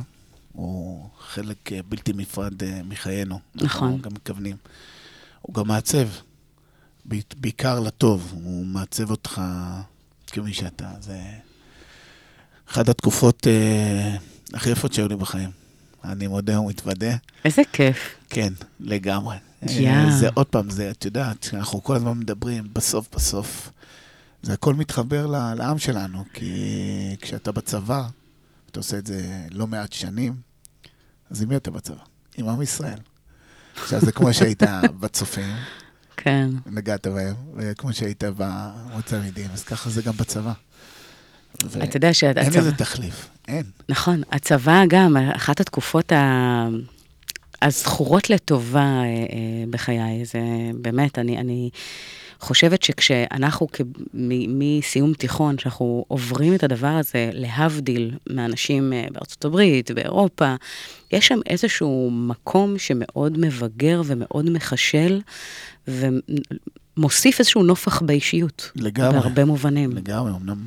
הוא 0.54 1.10
חלק 1.20 1.72
אה, 1.72 1.80
בלתי 1.90 2.14
נפרד 2.14 2.64
אה, 2.64 2.82
מחיינו. 2.84 3.40
נכון. 3.56 3.88
אנחנו 3.88 4.02
גם 4.02 4.12
מתכוונים. 4.14 4.56
הוא 5.42 5.56
גם 5.56 5.68
מעצב, 5.68 6.08
בעיקר 7.36 7.80
לטוב. 7.80 8.34
הוא 8.44 8.66
מעצב 8.66 9.12
אותך 9.12 9.42
כמי 10.28 10.54
שאתה. 10.54 10.92
זה 11.02 11.20
אחת 12.70 12.90
התקופות 12.90 13.48
אה, 13.48 14.16
הכי 14.54 14.70
יפות 14.70 14.94
שהיו 14.94 15.08
לי 15.08 15.16
בחיים. 15.16 15.50
אני 16.04 16.28
מודה 16.28 16.60
ומתוודה. 16.62 17.16
איזה 17.46 17.62
כיף. 17.74 18.16
כן, 18.30 18.54
לגמרי. 18.80 19.38
יא. 19.62 19.90
אה, 19.90 20.12
זה 20.20 20.30
עוד 20.34 20.48
פעם, 20.48 20.70
זה, 20.70 20.92
את 20.92 21.06
יודעת, 21.06 21.50
אנחנו 21.54 21.84
כל 21.84 21.96
הזמן 21.96 22.20
מדברים, 22.20 22.68
בסוף 22.74 23.08
בסוף, 23.16 23.72
זה 24.42 24.54
הכל 24.54 24.74
מתחבר 24.74 25.26
לעם 25.56 25.78
שלנו, 25.78 26.24
כי 26.34 26.52
כשאתה 27.22 27.52
בצבא, 27.52 28.08
אתה 28.72 28.80
עושה 28.80 28.98
את 28.98 29.08
זה 29.08 29.48
לא 29.52 29.68
מעט 29.68 29.94
שנים, 29.94 30.36
אז 31.30 31.42
עם 31.42 31.50
מי 31.50 31.56
אתה 31.56 31.72
בצבא? 31.72 32.04
עם 32.38 32.50
עם 32.50 32.62
ישראל. 32.62 33.00
עכשיו, 33.82 34.00
זה 34.02 34.12
כמו 34.12 34.34
שהיית 34.34 34.64
בצופים, 35.00 35.56
כן. 36.18 36.50
נגעת 36.66 37.08
בהם, 37.08 37.36
וכמו 37.56 37.94
שהיית 37.94 38.24
במועצה 38.38 39.18
המדעים, 39.18 39.50
אז 39.54 39.64
ככה 39.64 39.90
זה 39.90 40.02
גם 40.02 40.14
בצבא. 40.14 40.54
ו- 41.64 41.84
אתה 41.84 41.98
יודע 41.98 42.14
שהצבא... 42.14 42.42
אין 42.42 42.54
לזה 42.54 42.76
תחליף, 42.76 43.30
אין. 43.48 43.64
נכון, 43.90 44.22
הצבא 44.32 44.84
גם, 44.88 45.18
אחת 45.18 45.60
התקופות 45.60 46.12
ה... 46.12 46.68
הזכורות 47.62 48.30
לטובה 48.30 48.80
אה, 48.80 49.04
אה, 49.04 49.64
בחיי, 49.70 50.26
זה 50.26 50.40
באמת, 50.82 51.20
אני, 51.20 51.38
אני 51.38 51.70
חושבת 52.40 52.84
שכשאנחנו, 52.84 53.68
מסיום 54.48 55.14
תיכון, 55.14 55.58
שאנחנו 55.58 56.06
עוברים 56.08 56.56
את 56.56 56.64
הדבר 56.64 56.88
הזה, 56.88 57.30
להבדיל 57.34 58.18
מאנשים 58.30 58.94
אה, 58.94 59.08
בארצות 59.12 59.46
הברית, 59.46 59.92
באירופה, 59.92 60.56
יש 61.12 61.28
שם 61.28 61.40
איזשהו 61.46 62.12
מקום 62.12 62.78
שמאוד 62.78 63.38
מבגר 63.38 64.02
ומאוד 64.06 64.50
מחשל, 64.50 65.22
ומוסיף 65.88 67.40
איזשהו 67.40 67.64
נופח 67.64 68.02
באישיות. 68.02 68.72
לגמרי. 68.76 69.20
בהרבה 69.20 69.46
מובנים. 69.46 69.92
לגמרי, 69.92 70.32
אמנם... 70.32 70.58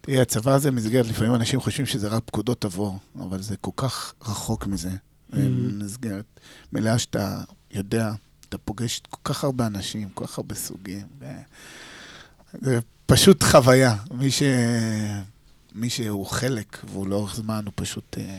תראי, 0.00 0.20
הצבא 0.20 0.54
הזה 0.54 0.70
מסגרת, 0.70 1.06
לפעמים 1.08 1.34
אנשים 1.34 1.60
חושבים 1.60 1.86
שזה 1.86 2.08
רק 2.08 2.22
פקודות 2.26 2.64
עבור, 2.64 2.98
אבל 3.20 3.42
זה 3.42 3.56
כל 3.56 3.70
כך 3.76 4.14
רחוק 4.22 4.66
מזה. 4.66 4.88
Mm. 4.88 5.36
זה 5.36 5.48
מסגרת 5.84 6.40
מלאה 6.72 6.98
שאתה 6.98 7.40
יודע, 7.74 8.12
אתה 8.48 8.58
פוגש 8.58 9.00
כל 9.10 9.32
כך 9.32 9.44
הרבה 9.44 9.66
אנשים, 9.66 10.08
כל 10.14 10.26
כך 10.26 10.38
הרבה 10.38 10.54
סוגים. 10.54 11.06
ו... 11.20 11.26
זה 12.60 12.78
פשוט 13.06 13.42
חוויה. 13.42 13.94
מי, 14.10 14.30
ש... 14.30 14.42
מי 15.74 15.90
שהוא 15.90 16.26
חלק 16.26 16.78
והוא 16.92 17.06
לאורך 17.06 17.36
זמן, 17.36 17.62
הוא 17.64 17.72
פשוט... 17.76 18.16
אה, 18.18 18.38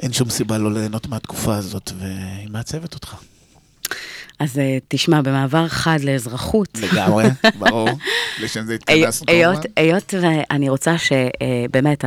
אין 0.00 0.12
שום 0.12 0.30
סיבה 0.30 0.58
לא 0.58 0.72
ליהנות 0.72 1.06
מהתקופה 1.06 1.56
הזאת, 1.56 1.92
והיא 1.98 2.48
מעצבת 2.50 2.94
אותך. 2.94 3.14
אז 4.38 4.58
אה, 4.58 4.78
תשמע, 4.88 5.22
במעבר 5.22 5.68
חד 5.68 5.98
לאזרחות, 6.02 6.68
לגמרי, 6.80 7.24
ברור. 7.58 7.88
לשם 8.40 8.66
זה 8.66 8.74
התכנסנו 8.74 9.32
היות, 9.32 9.54
כמובן. 9.54 9.70
היות 9.76 10.14
ואני 10.22 10.68
רוצה 10.68 10.94
שבאמת, 10.98 12.04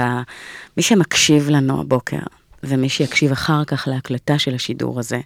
מי 0.77 0.83
שמקשיב 0.83 1.49
לנו 1.49 1.81
הבוקר, 1.81 2.19
ומי 2.63 2.89
שיקשיב 2.89 3.31
אחר 3.31 3.65
כך 3.65 3.87
להקלטה 3.87 4.39
של 4.39 4.55
השידור 4.55 4.99
הזה, 4.99 5.19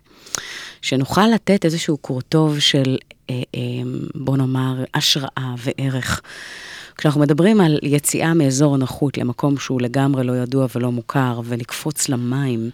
שנוכל 0.86 1.28
לתת 1.28 1.66
איזשהו 1.66 1.98
קורטוב 1.98 2.60
של, 2.60 2.98
אה, 3.30 3.42
אה, 3.56 3.62
בוא 4.16 4.38
נאמר, 4.38 4.84
השראה 4.94 5.56
וערך. 5.58 6.22
כשאנחנו 6.98 7.22
מדברים 7.22 7.62
על 7.62 7.80
יציאה 7.84 8.34
מאזור 8.34 8.76
הנוחות 8.76 9.18
למקום 9.18 9.58
שהוא 9.58 9.82
לגמרי 9.82 10.24
לא 10.24 10.34
ידוע 10.34 10.68
ולא 10.76 10.92
מוכר, 10.92 11.42
ולקפוץ 11.46 12.10
למים 12.10 12.70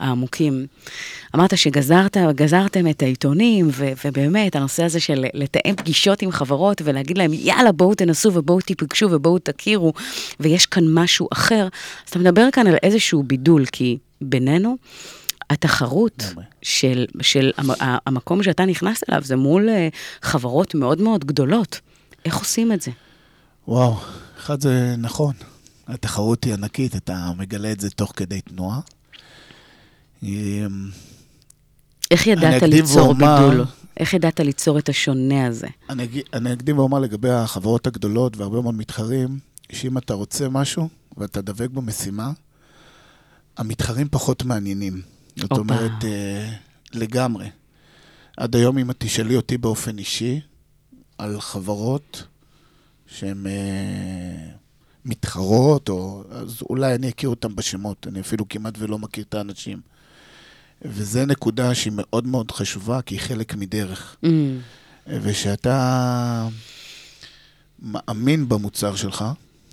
העמוקים, 0.00 0.66
אמרת 1.34 1.58
שגזרת, 1.58 2.16
גזרתם 2.34 2.88
את 2.90 3.02
העיתונים, 3.02 3.68
ו- 3.72 3.92
ובאמת, 4.04 4.56
הנושא 4.56 4.84
הזה 4.84 5.00
של 5.00 5.24
לתאם 5.34 5.76
פגישות 5.76 6.22
עם 6.22 6.30
חברות 6.30 6.82
ולהגיד 6.84 7.18
להם, 7.18 7.30
יאללה, 7.34 7.72
בואו 7.72 7.94
תנסו 7.94 8.34
ובואו 8.34 8.60
תיפגשו 8.60 9.08
ובואו 9.10 9.38
תכירו, 9.38 9.92
ויש 10.40 10.66
כאן 10.66 10.84
משהו 10.88 11.28
אחר. 11.32 11.68
אז 12.06 12.10
אתה 12.10 12.18
מדבר 12.18 12.48
כאן 12.52 12.66
על 12.66 12.76
איזשהו 12.82 13.22
בידול, 13.22 13.64
כי 13.66 13.98
בינינו, 14.20 14.76
התחרות. 15.52 16.22
של, 16.62 17.06
של 17.20 17.50
המקום 17.80 18.42
שאתה 18.42 18.64
נכנס 18.64 19.00
אליו 19.08 19.22
זה 19.24 19.36
מול 19.36 19.68
אה, 19.68 19.88
חברות 20.22 20.74
מאוד 20.74 21.00
מאוד 21.00 21.24
גדולות. 21.24 21.80
איך 22.24 22.36
עושים 22.36 22.72
את 22.72 22.82
זה? 22.82 22.90
וואו, 23.68 23.96
אחד 24.38 24.60
זה 24.60 24.94
נכון. 24.98 25.34
התחרות 25.88 26.44
היא 26.44 26.54
ענקית, 26.54 26.96
אתה 26.96 27.30
מגלה 27.38 27.72
את 27.72 27.80
זה 27.80 27.90
תוך 27.90 28.12
כדי 28.16 28.40
תנועה. 28.40 28.80
אמ, 30.22 30.90
איך 32.10 32.26
ידעת 32.26 32.62
ליצור 32.62 33.06
ואומר- 33.08 33.48
בידול? 33.48 33.64
איך 33.96 34.14
ידעת 34.14 34.40
ליצור 34.40 34.78
את 34.78 34.88
השונה 34.88 35.46
הזה? 35.46 35.66
אני 35.90 36.06
אני 36.32 36.52
אקדים 36.52 36.78
ואומר 36.78 36.98
לגבי 36.98 37.30
החברות 37.30 37.86
הגדולות 37.86 38.36
והרבה 38.36 38.60
מאוד 38.60 38.74
מתחרים, 38.74 39.38
שאם 39.72 39.98
אתה 39.98 40.14
רוצה 40.14 40.48
משהו 40.48 40.88
ואתה 41.16 41.40
דבק 41.40 41.70
במשימה, 41.70 42.30
המתחרים 43.56 44.08
פחות 44.10 44.44
מעניינים. 44.44 45.02
זאת. 45.36 45.52
אומרת, 45.52 46.04
אה, 46.04 46.52
לגמרי. 46.92 47.50
עד 48.36 48.56
היום, 48.56 48.78
אם 48.78 48.90
את 48.90 48.96
תשאלי 48.98 49.36
אותי 49.36 49.58
באופן 49.58 49.98
אישי, 49.98 50.40
על 51.18 51.40
חברות 51.40 52.26
שהן 53.06 53.46
אה, 53.46 54.48
מתחרות, 55.04 55.88
או, 55.88 56.24
אז 56.30 56.62
אולי 56.70 56.94
אני 56.94 57.08
אכיר 57.08 57.28
אותן 57.28 57.56
בשמות, 57.56 58.06
אני 58.06 58.20
אפילו 58.20 58.48
כמעט 58.48 58.74
ולא 58.78 58.98
מכיר 58.98 59.24
את 59.28 59.34
האנשים. 59.34 59.80
וזו 60.82 61.26
נקודה 61.26 61.74
שהיא 61.74 61.92
מאוד 61.96 62.26
מאוד 62.26 62.50
חשובה, 62.50 63.02
כי 63.02 63.14
היא 63.14 63.20
חלק 63.20 63.54
מדרך. 63.54 64.16
Mm, 64.24 64.28
ושאתה 65.06 66.48
מאמין 67.82 68.48
במוצר 68.48 68.96
שלך, 68.96 69.24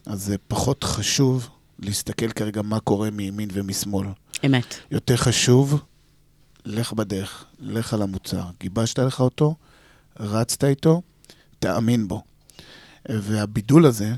אז 0.06 0.24
זה 0.24 0.36
פחות 0.48 0.84
חשוב 0.84 1.50
להסתכל 1.80 2.32
כרגע 2.32 2.62
מה 2.62 2.80
קורה 2.80 3.10
מימין 3.10 3.50
ומשמאל. 3.54 4.08
אמת. 4.46 4.76
יותר 4.92 5.18
חשוב, 5.18 5.82
לך 6.66 6.94
בדרך, 6.94 7.46
לך 7.60 7.94
על 7.94 8.02
המוצר. 8.02 8.44
גיבשת 8.60 9.00
לך 9.00 9.20
אותו, 9.20 9.56
רצת 10.20 10.64
איתו, 10.64 11.02
תאמין 11.60 12.08
בו. 12.08 12.24
והבידול 13.10 13.86
הזה, 13.86 14.14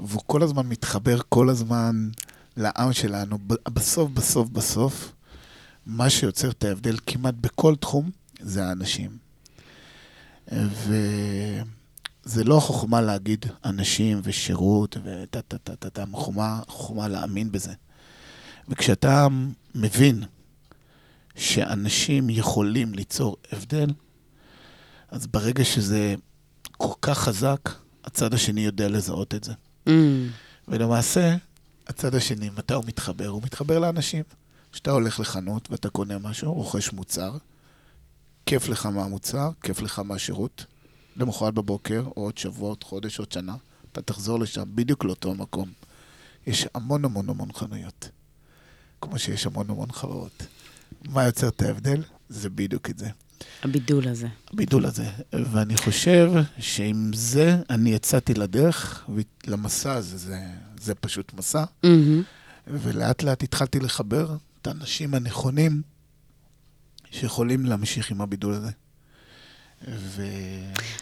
והוא 0.00 0.22
כל 0.26 0.42
הזמן 0.42 0.66
מתחבר 0.66 1.18
כל 1.28 1.48
הזמן 1.48 2.08
לעם 2.56 2.92
שלנו, 2.92 3.38
בסוף, 3.68 4.10
בסוף, 4.10 4.48
בסוף, 4.48 5.12
מה 5.86 6.10
שיוצר 6.10 6.50
את 6.50 6.64
ההבדל 6.64 6.96
כמעט 7.06 7.34
בכל 7.40 7.76
תחום, 7.76 8.10
זה 8.40 8.64
האנשים. 8.66 9.10
וזה 10.52 12.44
לא 12.44 12.60
חוכמה 12.60 13.00
להגיד 13.00 13.46
אנשים 13.64 14.20
ושירות 14.22 14.96
וטה 15.04 15.42
טה 15.42 15.58
טה 15.58 15.76
טה 15.76 15.90
טה, 15.90 16.04
חוכמה, 16.12 16.60
חוכמה 16.68 17.08
להאמין 17.08 17.52
בזה. 17.52 17.72
וכשאתה 18.68 19.28
מבין 19.74 20.22
שאנשים 21.36 22.30
יכולים 22.30 22.94
ליצור 22.94 23.36
הבדל, 23.52 23.90
אז 25.08 25.26
ברגע 25.26 25.64
שזה 25.64 26.14
כל 26.72 26.94
כך 27.02 27.18
חזק, 27.18 27.70
הצד 28.04 28.34
השני 28.34 28.60
יודע 28.60 28.88
לזהות 28.88 29.34
את 29.34 29.44
זה. 29.44 29.52
Mm. 29.86 29.90
ולמעשה, 30.68 31.36
הצד 31.86 32.14
השני, 32.14 32.50
מתי 32.50 32.74
הוא 32.74 32.84
מתחבר? 32.86 33.28
הוא 33.28 33.42
מתחבר 33.42 33.78
לאנשים. 33.78 34.22
כשאתה 34.72 34.90
הולך 34.90 35.20
לחנות 35.20 35.70
ואתה 35.70 35.88
קונה 35.88 36.18
משהו, 36.18 36.54
רוכש 36.54 36.92
מוצר, 36.92 37.36
כיף 38.46 38.68
לך 38.68 38.86
מהמוצר, 38.86 39.50
כיף 39.62 39.82
לך 39.82 39.98
מהשירות. 39.98 40.66
למחרת 41.16 41.54
בבוקר, 41.54 42.02
או 42.16 42.22
עוד 42.22 42.38
שבוע, 42.38 42.68
עוד 42.68 42.84
חודש, 42.84 43.18
עוד 43.18 43.32
שנה, 43.32 43.56
אתה 43.92 44.02
תחזור 44.02 44.40
לשם, 44.40 44.64
בדיוק 44.74 45.04
לאותו 45.04 45.34
מקום. 45.34 45.72
יש 46.46 46.66
המון 46.74 47.04
המון 47.04 47.30
המון 47.30 47.52
חנויות, 47.52 48.08
כמו 49.04 49.18
שיש 49.18 49.46
המון 49.46 49.70
המון 49.70 49.92
חברות. 49.92 50.46
מה 51.08 51.24
יוצר 51.24 51.48
את 51.48 51.62
ההבדל? 51.62 52.02
זה 52.28 52.50
בדיוק 52.50 52.90
את 52.90 52.98
זה. 52.98 53.08
הבידול 53.62 54.08
הזה. 54.08 54.26
הבידול 54.52 54.86
הזה. 54.86 55.06
ואני 55.32 55.76
חושב 55.76 56.32
שעם 56.58 57.10
זה 57.14 57.56
אני 57.70 57.90
יצאתי 57.90 58.34
לדרך, 58.34 59.04
למסע 59.46 59.92
הזה, 59.92 60.16
זה, 60.16 60.40
זה 60.80 60.94
פשוט 60.94 61.32
מסע, 61.34 61.64
מהמם. 61.82 62.22
ולאט 62.66 63.22
לאט 63.22 63.42
התחלתי 63.42 63.80
לחבר 63.80 64.36
את 64.62 64.66
האנשים 64.66 65.14
הנכונים 65.14 65.82
שיכולים 67.10 67.66
להמשיך 67.66 68.10
עם 68.10 68.20
הבידול 68.20 68.54
הזה. 68.54 68.70
ו... 69.88 70.22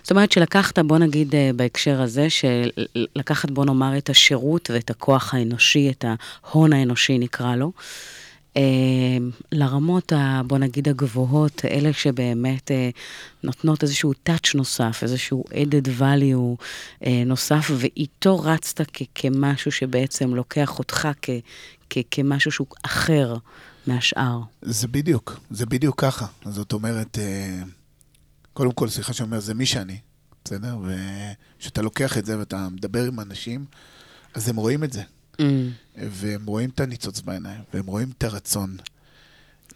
זאת 0.02 0.10
אומרת 0.10 0.32
שלקחת, 0.32 0.78
בוא 0.78 0.98
נגיד 0.98 1.34
אה, 1.34 1.50
בהקשר 1.56 2.02
הזה, 2.02 2.26
שלקחת, 2.30 3.50
בוא 3.50 3.64
נאמר, 3.64 3.98
את 3.98 4.10
השירות 4.10 4.70
ואת 4.74 4.90
הכוח 4.90 5.34
האנושי, 5.34 5.90
את 5.90 6.04
ההון 6.44 6.72
האנושי 6.72 7.18
נקרא 7.18 7.56
לו, 7.56 7.72
אה, 8.56 8.62
לרמות, 9.52 10.12
ה, 10.12 10.40
בוא 10.46 10.58
נגיד, 10.58 10.88
הגבוהות, 10.88 11.64
אלה 11.64 11.92
שבאמת 11.92 12.70
אה, 12.70 12.90
נותנות 13.42 13.82
איזשהו 13.82 14.12
touch 14.28 14.50
נוסף, 14.54 14.98
איזשהו 15.02 15.44
added 15.50 16.00
value 16.00 16.64
נוסף, 17.26 17.70
ואיתו 17.76 18.40
רצת 18.40 18.80
כ- 18.92 19.02
כמשהו 19.14 19.72
שבעצם 19.72 20.34
לוקח 20.34 20.78
אותך 20.78 21.08
כ- 21.22 21.30
כ- 21.90 21.98
כמשהו 22.10 22.50
שהוא 22.50 22.66
אחר 22.82 23.36
מהשאר. 23.86 24.40
זה 24.62 24.88
בדיוק, 24.88 25.40
זה 25.50 25.66
בדיוק 25.66 26.00
ככה. 26.00 26.26
זאת 26.44 26.72
אומרת, 26.72 27.18
קודם 28.52 28.72
כל, 28.72 28.88
סליחה 28.88 29.12
שאני 29.12 29.26
אומר, 29.26 29.40
זה 29.40 29.54
מי 29.54 29.66
שאני, 29.66 29.98
בסדר? 30.44 30.76
וכשאתה 31.58 31.82
לוקח 31.82 32.18
את 32.18 32.26
זה 32.26 32.38
ואתה 32.38 32.68
מדבר 32.68 33.04
עם 33.04 33.20
אנשים, 33.20 33.64
אז 34.34 34.48
הם 34.48 34.56
רואים 34.56 34.84
את 34.84 34.92
זה. 34.92 35.02
Mm. 35.32 35.44
והם 35.96 36.46
רואים 36.46 36.70
את 36.70 36.80
הניצוץ 36.80 37.20
בעיניים, 37.20 37.60
והם 37.74 37.86
רואים 37.86 38.10
את 38.18 38.24
הרצון. 38.24 38.76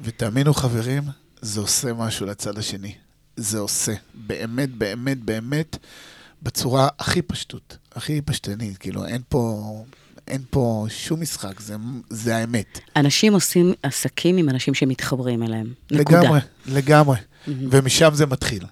ותאמינו, 0.00 0.54
חברים, 0.54 1.02
זה 1.40 1.60
עושה 1.60 1.92
משהו 1.92 2.26
לצד 2.26 2.58
השני. 2.58 2.94
זה 3.36 3.58
עושה. 3.58 3.92
באמת, 4.14 4.70
באמת, 4.74 5.18
באמת, 5.18 5.76
בצורה 6.42 6.88
הכי 6.98 7.22
פשטות, 7.22 7.76
הכי 7.94 8.22
פשטנית. 8.22 8.78
כאילו, 8.78 9.06
אין 9.06 9.22
פה, 9.28 9.84
אין 10.28 10.42
פה 10.50 10.86
שום 10.88 11.20
משחק, 11.20 11.60
זה, 11.60 11.76
זה 12.10 12.36
האמת. 12.36 12.78
אנשים 12.96 13.32
עושים 13.32 13.74
עסקים 13.82 14.36
עם 14.36 14.48
אנשים 14.48 14.74
שמתחברים 14.74 15.42
אליהם. 15.42 15.72
נקודה. 15.90 16.20
לגמרי, 16.20 16.40
לגמרי. 16.66 17.16
ומשם 17.48 18.10
זה 18.12 18.26
מתחיל. 18.26 18.62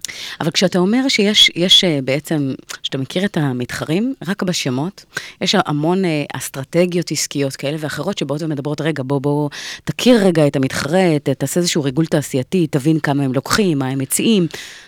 אבל 0.40 0.50
כשאתה 0.50 0.78
אומר 0.78 1.08
שיש 1.08 1.50
יש 1.54 1.84
אה, 1.84 1.98
בעצם, 2.04 2.54
כשאתה 2.82 2.98
מכיר 2.98 3.24
את 3.24 3.36
המתחרים, 3.36 4.14
רק 4.26 4.42
בשמות, 4.42 5.04
יש 5.40 5.54
המון 5.66 6.04
אה, 6.04 6.24
אסטרטגיות 6.32 7.10
עסקיות 7.10 7.56
כאלה 7.56 7.76
ואחרות 7.80 8.18
שבאות 8.18 8.42
ומדברות, 8.42 8.80
רגע, 8.80 9.02
בוא, 9.06 9.20
בוא, 9.20 9.50
תכיר 9.84 10.26
רגע 10.26 10.46
את 10.46 10.56
המתחרה, 10.56 11.18
תעשה 11.38 11.60
איזשהו 11.60 11.82
ריגול 11.82 12.06
תעשייתי, 12.06 12.66
תבין 12.66 13.00
כמה 13.00 13.22
הם 13.22 13.32
לוקחים, 13.32 13.78
מה 13.78 13.88
הם 13.88 13.98
מציעים, 13.98 14.46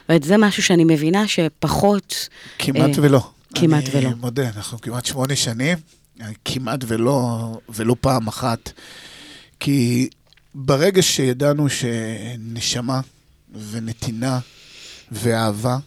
וזה 0.09 0.37
משהו 0.37 0.63
שאני 0.63 0.85
מבינה 0.85 1.29
שפחות... 1.29 2.29
כמעט 2.59 2.99
אה, 2.99 3.05
ולא. 3.05 3.21
כמעט 3.55 3.85
ולא. 3.93 4.09
אני 4.09 4.15
מודה, 4.21 4.49
אנחנו 4.57 4.81
כמעט 4.81 5.05
שמונה 5.07 5.37
שנים, 5.37 5.79
כמעט 6.45 6.81
ולא, 6.87 7.41
ולא 7.69 7.97
פעם 8.01 8.27
אחת. 8.27 8.73
כי 9.61 10.09
ברגע 10.55 11.03
שידענו 11.03 11.69
שנשמה 11.69 13.01
ונתינה 13.71 14.41
ואהבה, 15.13 15.79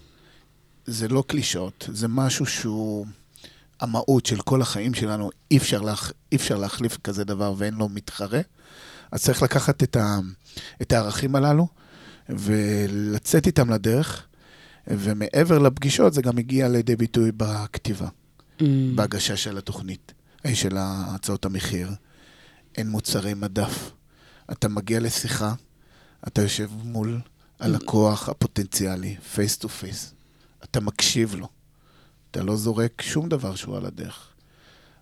זה 0.86 1.07
לא 1.07 1.24
קלישאות, 1.28 1.89
זה 1.93 2.07
משהו 2.07 2.45
שהוא 2.45 3.05
המהות 3.80 4.26
של 4.26 4.41
כל 4.41 4.61
החיים 4.61 4.93
שלנו, 4.93 5.30
אי 5.51 5.57
אפשר, 5.57 5.82
להח, 5.82 6.11
אי 6.32 6.38
אפשר 6.38 6.57
להחליף 6.57 6.97
כזה 7.03 7.24
דבר 7.24 7.53
ואין 7.57 7.74
לו 7.74 7.89
מתחרה. 7.89 8.41
אז 9.11 9.24
צריך 9.24 9.43
לקחת 9.43 9.84
את, 9.84 9.95
ה, 9.95 10.20
את 10.82 10.91
הערכים 10.91 11.36
הללו 11.36 11.67
ולצאת 12.30 13.47
איתם 13.47 13.70
לדרך, 13.70 14.26
ומעבר 14.88 15.57
לפגישות 15.57 16.13
זה 16.13 16.22
גם 16.22 16.38
הגיע 16.38 16.67
לידי 16.67 16.95
ביטוי 16.95 17.32
בכתיבה, 17.38 18.07
Mm. 18.59 18.63
בהגשה 18.95 19.38
של 19.38 19.57
התוכנית, 19.57 20.13
אה, 20.45 20.55
של 20.55 20.76
הצעות 20.80 21.45
המחיר. 21.45 21.91
אין 22.78 22.89
מוצרי 22.89 23.34
מדף. 23.34 23.91
אתה 24.51 24.67
מגיע 24.67 24.99
לשיחה, 24.99 25.53
אתה 26.28 26.41
יושב 26.41 26.70
מול 26.84 27.20
הלקוח 27.60 28.30
הפוטנציאלי, 28.30 29.16
face 29.34 29.57
to 29.57 29.69
face. 29.69 30.13
אתה 30.64 30.80
מקשיב 30.80 31.36
לו. 31.36 31.47
אתה 32.32 32.43
לא 32.43 32.55
זורק 32.55 33.01
שום 33.01 33.30
דבר 33.30 33.55
שהוא 33.55 33.78
על 33.78 33.86
הדרך. 33.86 34.28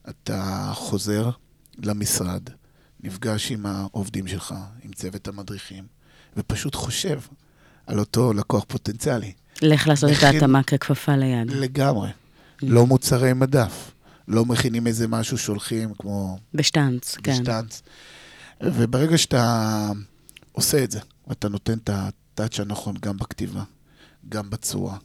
אתה 0.10 0.72
חוזר 0.74 1.30
למשרד, 1.78 2.42
נפגש 3.04 3.52
עם 3.52 3.66
העובדים 3.66 4.28
שלך, 4.28 4.56
עם 4.84 4.92
צוות 4.94 5.28
המדריכים, 5.28 5.84
ופשוט 6.38 6.76
חושב 6.76 7.20
על 7.88 8.00
אותו 8.00 8.34
לקוח 8.34 8.64
פוטנציאלי. 8.68 9.34
לך 9.62 9.88
לעשות 9.88 10.10
את 10.12 10.16
מכין- 10.16 10.28
ההתאמה 10.34 10.64
ככפפה 10.64 11.16
ליד. 11.16 11.52
לגמרי. 11.52 12.10
לא 12.62 12.86
מוצרי 12.86 13.34
מדף. 13.34 13.92
לא 14.28 14.46
מכינים 14.46 14.88
איזה 14.88 15.08
משהו 15.08 15.38
שהולכים 15.38 15.94
כמו 16.00 16.38
בשטאנץ, 16.54 17.16
כן. 17.24 17.32
בשטאנץ. 17.32 17.82
וברגע 18.64 19.18
שאתה 19.18 19.90
עושה 20.52 20.84
את 20.84 20.92
זה, 20.92 21.00
ואתה 21.28 21.50
נותן 21.50 21.78
את 21.78 21.90
הטאץ' 22.40 22.60
הנכון 22.60 22.96
גם 23.02 23.18
בכתיבה, 23.18 23.64
גם 24.30 24.50
בצורה, 24.50 24.98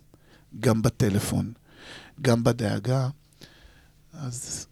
גם 0.61 0.83
בטלפון, 0.83 1.53
גם 2.23 2.45
בדאגה, 2.45 3.09
אז 4.13 4.67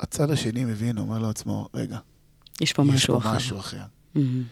הצד 0.00 0.30
השני 0.30 0.64
מבין, 0.64 0.98
אומר 0.98 1.18
לעצמו, 1.18 1.68
רגע, 1.74 1.98
יש 2.60 2.72
פה 2.72 2.82
יש 2.82 2.88
משהו 2.88 3.14
פה 3.14 3.28
אחר. 3.28 3.36
משהו 3.36 3.58
אחר. 3.58 3.82
מהמם. 4.14 4.42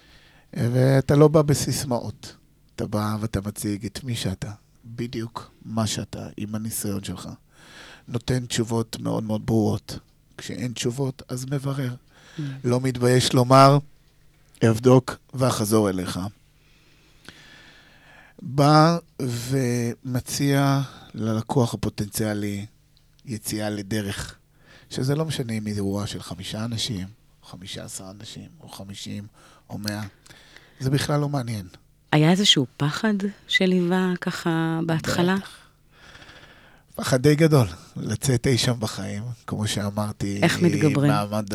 ואתה 0.52 1.16
לא 1.16 1.28
בא 1.28 1.42
בסיסמאות. 1.42 2.36
אתה 2.76 2.86
בא 2.86 3.16
ואתה 3.20 3.40
מציג 3.40 3.86
את 3.86 4.04
מי 4.04 4.16
שאתה, 4.16 4.50
בדיוק 4.84 5.50
מה 5.64 5.86
שאתה, 5.86 6.28
עם 6.36 6.54
הניסיון 6.54 7.04
שלך. 7.04 7.28
נותן 8.08 8.46
תשובות 8.46 8.96
מאוד 9.00 9.24
מאוד 9.24 9.46
ברורות. 9.46 9.98
כשאין 10.38 10.72
תשובות, 10.72 11.22
אז 11.28 11.46
מברר. 11.50 11.94
לא 12.64 12.80
מתבייש 12.80 13.34
לומר, 13.34 13.78
אבדוק 14.70 15.16
ואחזור 15.34 15.90
אליך. 15.90 16.20
בא 18.42 18.98
ומציע 19.22 20.80
ללקוח 21.14 21.74
הפוטנציאלי 21.74 22.66
יציאה 23.24 23.70
לדרך, 23.70 24.34
שזה 24.90 25.14
לא 25.14 25.24
משנה 25.24 25.52
אם 25.52 25.66
היא 25.66 25.74
אירוע 25.74 26.06
של 26.06 26.22
חמישה 26.22 26.64
אנשים, 26.64 27.06
או 27.42 27.46
חמישה 27.46 27.84
עשר 27.84 28.10
אנשים, 28.10 28.48
או 28.60 28.68
חמישים, 28.68 29.26
או 29.70 29.78
מאה. 29.78 30.02
זה 30.80 30.90
בכלל 30.90 31.20
לא 31.20 31.28
מעניין. 31.28 31.66
היה 32.12 32.30
איזשהו 32.30 32.66
פחד 32.76 33.14
שליווה 33.48 34.12
ככה 34.20 34.80
בהתחלה? 34.86 35.36
בטח. 35.36 35.50
פחד 36.94 37.22
די 37.22 37.34
גדול, 37.34 37.66
לצאת 37.96 38.46
אי 38.46 38.58
שם 38.58 38.80
בחיים, 38.80 39.22
כמו 39.46 39.66
שאמרתי. 39.66 40.40
איך 40.42 40.62
מתגברים? 40.62 41.10
מעמד 41.10 41.54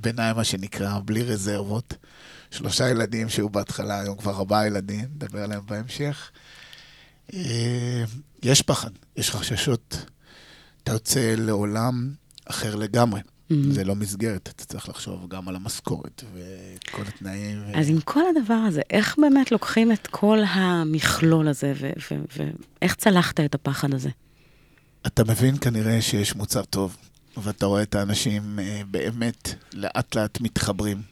הביניים, 0.00 0.36
מה 0.36 0.44
שנקרא, 0.44 0.98
בלי 1.04 1.22
רזרבות. 1.22 1.94
שלושה 2.50 2.88
ילדים 2.88 3.28
שהיו 3.28 3.48
בהתחלה, 3.48 4.00
היום 4.00 4.16
כבר 4.16 4.36
ארבעה 4.36 4.66
ילדים, 4.66 5.04
נדבר 5.14 5.42
עליהם 5.42 5.60
בהמשך. 5.66 6.30
אה, 7.34 8.04
יש 8.42 8.62
פחד, 8.62 8.90
יש 9.16 9.30
חששות. 9.30 10.04
אתה 10.82 10.92
יוצא 10.92 11.34
לעולם 11.38 12.12
אחר 12.44 12.76
לגמרי. 12.76 13.20
Mhm. 13.20 13.54
זה 13.70 13.84
לא 13.84 13.94
מסגרת, 13.94 14.48
אתה 14.56 14.64
צריך 14.64 14.88
לחשוב 14.88 15.28
גם 15.28 15.48
על 15.48 15.56
המשכורת 15.56 16.24
וכל 16.34 17.02
התנאים. 17.08 17.62
ו- 17.66 17.78
אז 17.78 17.88
עם 17.88 18.00
כל 18.00 18.22
הדבר 18.36 18.54
הזה, 18.54 18.80
איך 18.90 19.16
באמת 19.18 19.52
לוקחים 19.52 19.92
את 19.92 20.06
כל 20.06 20.38
המכלול 20.46 21.48
הזה, 21.48 21.72
ו- 21.80 21.90
ו- 22.10 22.44
ואיך 22.80 22.94
צלחת 22.94 23.40
את 23.40 23.54
הפחד 23.54 23.94
הזה? 23.94 24.10
אתה 25.06 25.24
מבין 25.24 25.56
כנראה 25.60 26.02
שיש 26.02 26.36
מוצר 26.36 26.62
טוב, 26.64 26.96
ואתה 27.36 27.66
רואה 27.66 27.82
את 27.82 27.94
האנשים 27.94 28.58
אה, 28.58 28.82
באמת 28.90 29.54
לאט 29.74 30.14
לאט 30.14 30.40
מתחברים, 30.40 31.02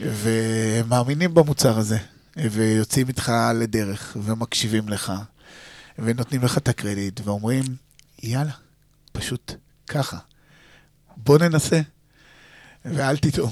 ומאמינים 0.00 1.34
במוצר 1.34 1.78
הזה, 1.78 1.98
ויוצאים 2.36 3.08
איתך 3.08 3.32
לדרך, 3.54 4.16
ומקשיבים 4.22 4.88
לך, 4.88 5.12
ונותנים 5.98 6.42
לך 6.42 6.58
את 6.58 6.68
הקרדיט, 6.68 7.20
ואומרים, 7.24 7.62
יאללה, 8.22 8.52
פשוט 9.12 9.52
ככה. 9.88 10.18
בוא 11.16 11.38
ננסה, 11.38 11.80
ואל 12.84 13.16
תטעו. 13.16 13.48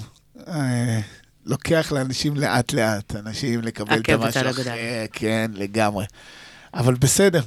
אה, 0.49 1.01
לוקח 1.47 1.93
לאנשים 1.93 2.37
לאט-לאט, 2.37 3.17
אנשים 3.17 3.61
לקבל 3.61 4.01
את 4.01 4.09
המשהו 4.09 4.43
בצד 4.43 4.47
אחר. 4.47 5.07
כן, 5.13 5.51
לגמרי. 5.55 6.05
אבל 6.75 6.95
בסדר, 6.95 7.43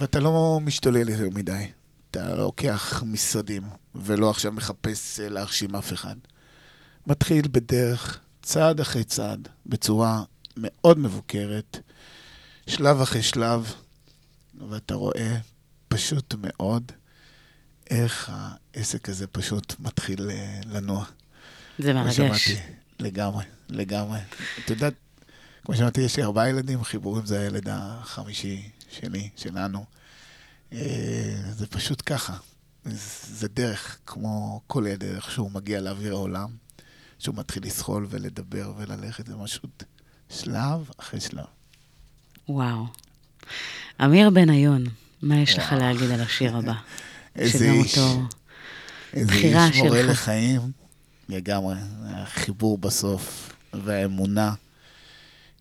ואתה 0.00 0.20
לא 0.20 0.60
משתולל 0.62 1.08
יותר 1.08 1.28
מדי. 1.34 1.66
אתה 2.10 2.34
לוקח 2.34 3.02
משרדים, 3.06 3.62
ולא 3.94 4.30
עכשיו 4.30 4.52
מחפש 4.52 5.20
אה, 5.20 5.28
להרשים 5.28 5.76
אף 5.76 5.92
אחד. 5.92 6.16
מתחיל 7.06 7.48
בדרך, 7.50 8.20
צעד 8.42 8.80
אחרי 8.80 9.04
צעד, 9.04 9.48
בצורה 9.66 10.22
מאוד 10.56 10.98
מבוקרת, 10.98 11.78
שלב 12.66 13.00
אחרי 13.00 13.22
שלב, 13.22 13.72
ואתה 14.68 14.94
רואה 14.94 15.36
פשוט 15.88 16.34
מאוד 16.38 16.92
איך 17.90 18.32
העסק 18.32 19.08
הזה 19.08 19.26
פשוט 19.26 19.74
מתחיל 19.78 20.30
אה, 20.30 20.60
לנוע. 20.64 21.04
זה 21.78 21.92
מרגש. 21.92 22.50
לגמרי, 23.00 23.44
לגמרי. 23.68 24.18
את 24.64 24.70
יודעת, 24.70 24.94
כמו 25.64 25.76
שאמרתי, 25.76 26.00
יש 26.00 26.16
לי 26.16 26.22
ארבעה 26.22 26.48
ילדים, 26.48 26.84
חיבורים 26.84 27.26
זה 27.26 27.40
הילד 27.40 27.68
החמישי 27.70 28.70
שלי, 28.90 29.30
שלנו. 29.36 29.84
אה, 30.76 31.52
זה 31.52 31.66
פשוט 31.66 32.02
ככה. 32.06 32.36
זה 32.84 33.48
דרך, 33.48 33.98
כמו 34.06 34.60
כל 34.66 34.86
איך 34.86 35.30
שהוא 35.30 35.50
מגיע 35.50 35.80
לאוויר 35.80 36.12
העולם, 36.12 36.48
שהוא 37.18 37.34
מתחיל 37.34 37.62
לסחול 37.66 38.06
ולדבר 38.10 38.72
וללכת, 38.76 39.26
זה 39.26 39.34
פשוט 39.44 39.82
שלב 40.30 40.90
אחרי 40.96 41.20
שלב. 41.20 41.44
וואו. 42.48 42.86
אמיר 44.04 44.30
בניון, 44.30 44.84
מה 45.22 45.36
יש 45.36 45.58
לך 45.58 45.72
וואו. 45.72 45.80
להגיד 45.80 46.10
על 46.10 46.20
השיר 46.20 46.56
הבא? 46.56 46.72
איזה 47.36 47.70
איש, 47.70 47.98
אותו... 47.98 48.22
איזה 49.12 49.32
איש 49.32 49.76
מורה 49.76 49.98
שלך. 49.98 50.10
לחיים, 50.10 50.60
לגמרי. 51.28 51.74
החיבור 52.04 52.78
בסוף 52.78 53.52
והאמונה. 53.72 54.54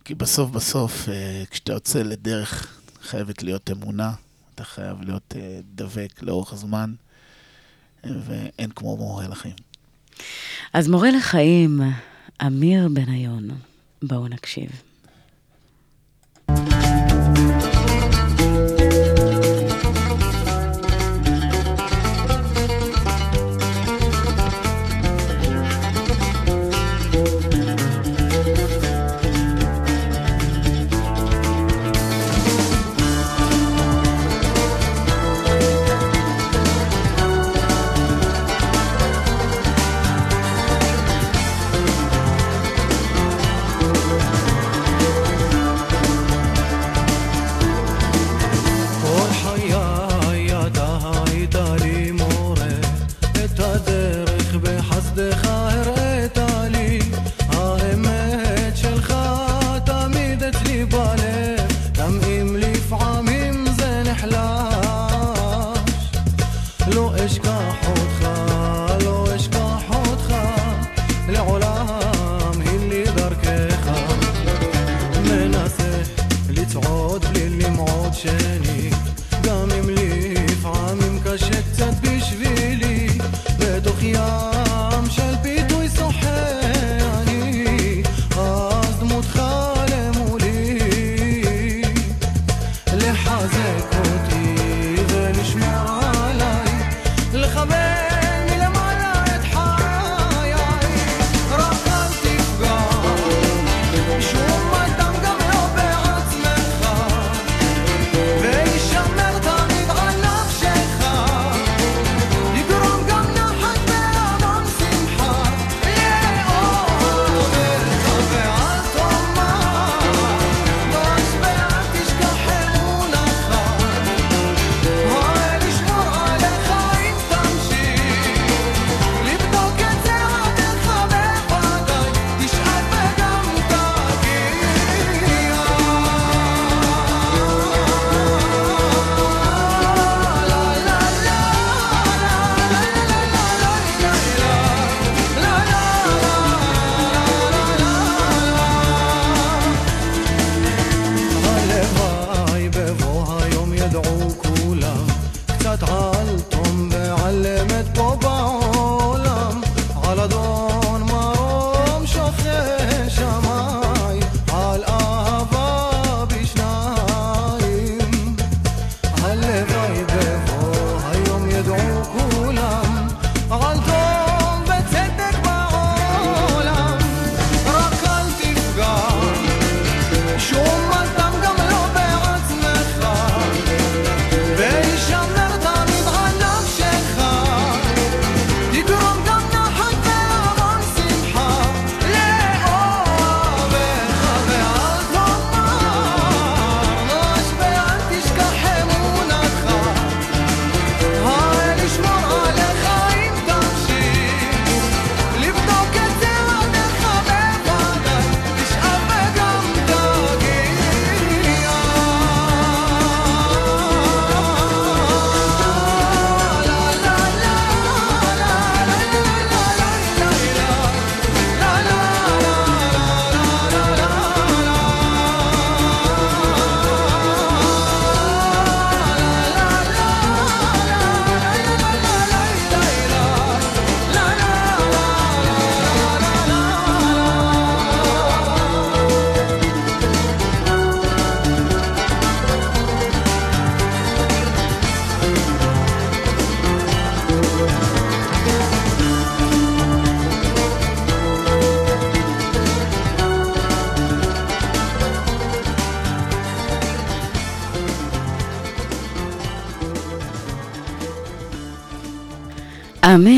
כי 0.05 0.15
בסוף 0.15 0.51
בסוף, 0.51 1.09
אה, 1.09 1.43
כשאתה 1.49 1.73
יוצא 1.73 1.99
לדרך, 2.03 2.77
חייבת 3.01 3.43
להיות 3.43 3.71
אמונה. 3.71 4.13
אתה 4.55 4.63
חייב 4.63 5.01
להיות 5.01 5.33
אה, 5.37 5.59
דבק 5.75 6.23
לאורך 6.23 6.55
זמן, 6.55 6.93
אה, 8.05 8.09
ואין 8.25 8.69
כמו 8.75 8.97
מורה 8.97 9.27
לחיים. 9.27 9.55
אז 10.73 10.87
מורה 10.87 11.11
לחיים, 11.11 11.81
אמיר 12.45 12.87
בניון, 12.87 13.49
בואו 14.03 14.27
נקשיב. 14.27 14.81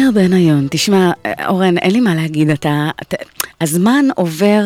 אמיר 0.07 0.27
בניון, 0.27 0.67
תשמע, 0.71 1.11
אורן, 1.47 1.77
אין 1.77 1.91
לי 1.91 1.99
מה 1.99 2.15
להגיד, 2.15 2.49
אתה... 2.49 2.89
אתה 3.01 3.15
הזמן 3.61 4.05
עובר... 4.15 4.63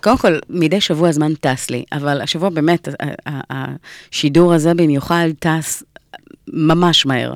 קודם 0.00 0.18
כל, 0.18 0.38
מדי 0.50 0.80
שבוע 0.80 1.08
הזמן 1.08 1.34
טס 1.34 1.70
לי, 1.70 1.84
אבל 1.92 2.20
השבוע 2.20 2.48
באמת, 2.48 2.88
השידור 3.50 4.52
הזה 4.52 4.74
במיוחד 4.74 5.28
טס 5.38 5.82
ממש 6.48 7.06
מהר. 7.06 7.34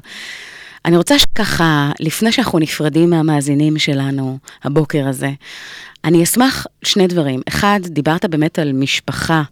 אני 0.85 0.97
רוצה 0.97 1.19
שככה, 1.19 1.91
לפני 2.01 2.33
שאנחנו 2.33 2.59
נפרדים 2.59 3.11
מהמאזינים 3.11 3.79
שלנו 3.79 4.39
הבוקר 4.65 5.09
הזה, 5.09 5.31
אני 6.05 6.23
אשמח 6.23 6.67
שני 6.85 7.07
דברים. 7.07 7.41
אחד, 7.49 7.81
דיברת 7.85 8.25
באמת 8.25 8.59
על 8.59 8.73
משפחה, 8.73 9.43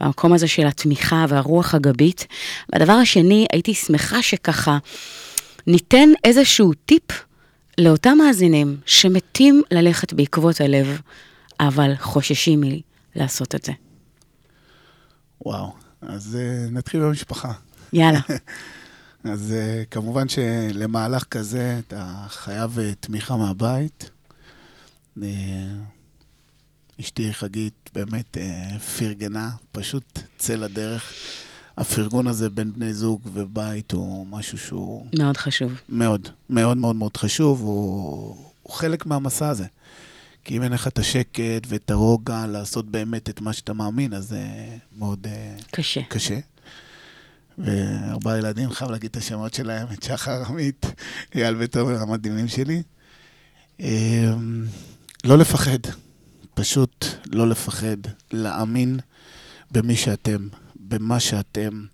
המקום 0.00 0.32
הזה 0.32 0.48
של 0.48 0.66
התמיכה 0.66 1.24
והרוח 1.28 1.74
הגבית. 1.74 2.26
והדבר 2.72 2.92
השני, 2.92 3.46
הייתי 3.52 3.74
שמחה 3.74 4.22
שככה 4.22 4.78
ניתן 5.66 6.08
איזשהו 6.24 6.72
טיפ 6.86 7.31
לאותם 7.78 8.18
מאזינים 8.18 8.80
שמתים 8.86 9.62
ללכת 9.70 10.12
בעקבות 10.12 10.60
הלב, 10.60 11.00
אבל 11.60 11.92
חוששים 12.00 12.62
מלעשות 13.16 13.54
את 13.54 13.64
זה. 13.64 13.72
וואו, 15.46 15.72
אז 16.02 16.38
uh, 16.38 16.70
נתחיל 16.72 17.00
במשפחה. 17.00 17.52
יאללה. 17.92 18.20
אז 19.24 19.54
uh, 19.54 19.86
כמובן 19.90 20.28
שלמהלך 20.28 21.24
כזה 21.24 21.78
אתה 21.86 22.24
חייב 22.28 22.78
uh, 22.78 22.80
תמיכה 23.00 23.36
מהבית. 23.36 24.10
Uh, 25.18 25.22
אשתי 27.00 27.32
חגית 27.32 27.90
באמת 27.94 28.36
uh, 28.36 28.78
פרגנה, 28.78 29.50
פשוט 29.72 30.18
צא 30.38 30.54
לדרך. 30.54 31.12
הפרגון 31.76 32.26
הזה 32.26 32.50
בין 32.50 32.72
בני 32.72 32.94
זוג 32.94 33.20
ובית 33.32 33.92
הוא 33.92 34.26
משהו 34.26 34.58
שהוא... 34.58 35.06
מאוד 35.18 35.36
חשוב. 35.36 35.72
מאוד, 35.88 36.28
מאוד 36.50 36.76
מאוד 36.76 36.96
מאוד 36.96 37.16
חשוב, 37.16 37.60
הוא, 37.60 38.36
הוא 38.62 38.72
חלק 38.72 39.06
מהמסע 39.06 39.48
הזה. 39.48 39.66
כי 40.44 40.56
אם 40.56 40.62
אין 40.62 40.72
לך 40.72 40.86
את 40.86 40.98
השקט 40.98 41.66
ואת 41.66 41.90
הרוגע 41.90 42.46
לעשות 42.46 42.90
באמת 42.90 43.28
את 43.28 43.40
מה 43.40 43.52
שאתה 43.52 43.72
מאמין, 43.72 44.14
אז 44.14 44.28
זה 44.28 44.44
מאוד 44.98 45.26
uh, 45.26 45.64
קשה. 45.70 46.00
קשה. 46.08 46.38
וארבעה 47.58 48.38
ילדים, 48.38 48.70
חייב 48.70 48.90
להגיד 48.90 49.10
את 49.10 49.16
השמות 49.16 49.54
שלהם, 49.54 49.86
את 49.92 50.02
שחר 50.02 50.42
עמית, 50.48 50.86
אייל 51.34 51.56
ותומר 51.58 52.02
המדהימים 52.02 52.48
שלי. 52.48 52.82
אה, 53.80 54.34
לא 55.24 55.38
לפחד, 55.38 55.78
פשוט 56.54 57.06
לא 57.32 57.48
לפחד, 57.48 57.96
להאמין 58.30 58.98
במי 59.70 59.96
שאתם, 59.96 60.48
במה 60.94 61.20
שאתם. 61.20 61.84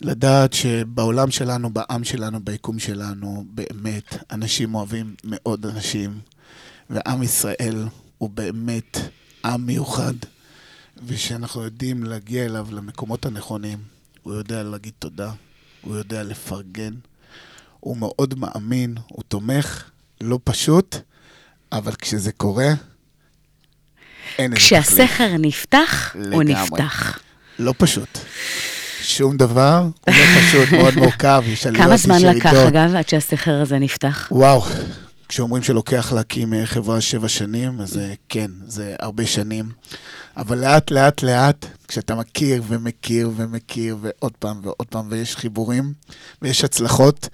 לדעת 0.00 0.52
שבעולם 0.52 1.30
שלנו, 1.30 1.70
בעם 1.70 2.04
שלנו, 2.04 2.44
ביקום 2.44 2.78
שלנו, 2.78 3.44
באמת, 3.48 4.16
אנשים 4.30 4.74
אוהבים 4.74 5.14
מאוד 5.24 5.66
אנשים, 5.66 6.18
ועם 6.90 7.22
ישראל 7.22 7.84
הוא 8.18 8.30
באמת 8.30 8.98
עם 9.44 9.66
מיוחד, 9.66 10.14
ושאנחנו 11.06 11.62
יודעים 11.62 12.04
להגיע 12.04 12.44
אליו 12.44 12.66
למקומות 12.70 13.26
הנכונים. 13.26 13.78
הוא 14.22 14.34
יודע 14.34 14.62
להגיד 14.62 14.92
תודה, 14.98 15.32
הוא 15.80 15.96
יודע 15.96 16.22
לפרגן, 16.22 16.94
הוא 17.80 17.96
מאוד 17.96 18.34
מאמין, 18.38 18.94
הוא 19.08 19.22
תומך, 19.28 19.90
לא 20.20 20.38
פשוט, 20.44 20.96
אבל 21.72 21.94
כשזה 21.94 22.32
קורה, 22.32 22.68
אין 24.38 24.52
איזה 24.52 24.66
תחליף. 24.66 24.86
כשהסכר 24.86 25.36
נפתח, 25.38 26.14
הוא 26.14 26.22
לגמרי. 26.24 26.44
נפתח. 26.62 27.18
לא 27.58 27.74
פשוט. 27.78 28.18
שום 29.02 29.36
דבר, 29.36 29.78
הוא 29.80 30.14
לא 30.14 30.40
פשוט, 30.40 30.72
מאוד 30.72 30.94
מורכב, 30.94 31.42
יש 31.46 31.66
עליות, 31.66 31.84
כמה 31.84 31.96
זמן 31.96 32.22
לקח. 32.22 32.52
אגב, 32.52 32.94
עד 32.94 33.08
שהסכר 33.08 33.60
הזה 33.60 33.78
נפתח? 33.78 34.28
וואו, 34.30 34.62
כשאומרים 35.28 35.62
שלוקח 35.62 36.12
להקים 36.12 36.54
אה, 36.54 36.66
חברה 36.66 37.00
שבע 37.00 37.28
שנים, 37.28 37.80
אז 37.80 37.98
אה, 37.98 38.12
כן, 38.28 38.50
זה 38.66 38.96
הרבה 39.00 39.26
שנים. 39.26 39.70
אבל 40.36 40.58
לאט, 40.58 40.90
לאט, 40.90 41.22
לאט, 41.22 41.66
כשאתה 41.88 42.14
מכיר 42.14 42.62
ומכיר 42.68 43.30
ומכיר, 43.36 43.96
ועוד 44.00 44.32
פעם 44.38 44.60
ועוד 44.62 44.86
פעם, 44.90 45.06
ויש 45.10 45.36
חיבורים, 45.36 45.92
ויש 46.42 46.64
הצלחות, 46.64 47.28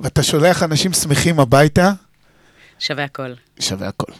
ואתה 0.00 0.22
שולח 0.22 0.62
אנשים 0.62 0.92
שמחים 0.92 1.40
הביתה, 1.40 1.92
שווה 2.78 3.04
הכל. 3.04 3.32
שווה 3.60 3.88
הכל. 3.88 4.12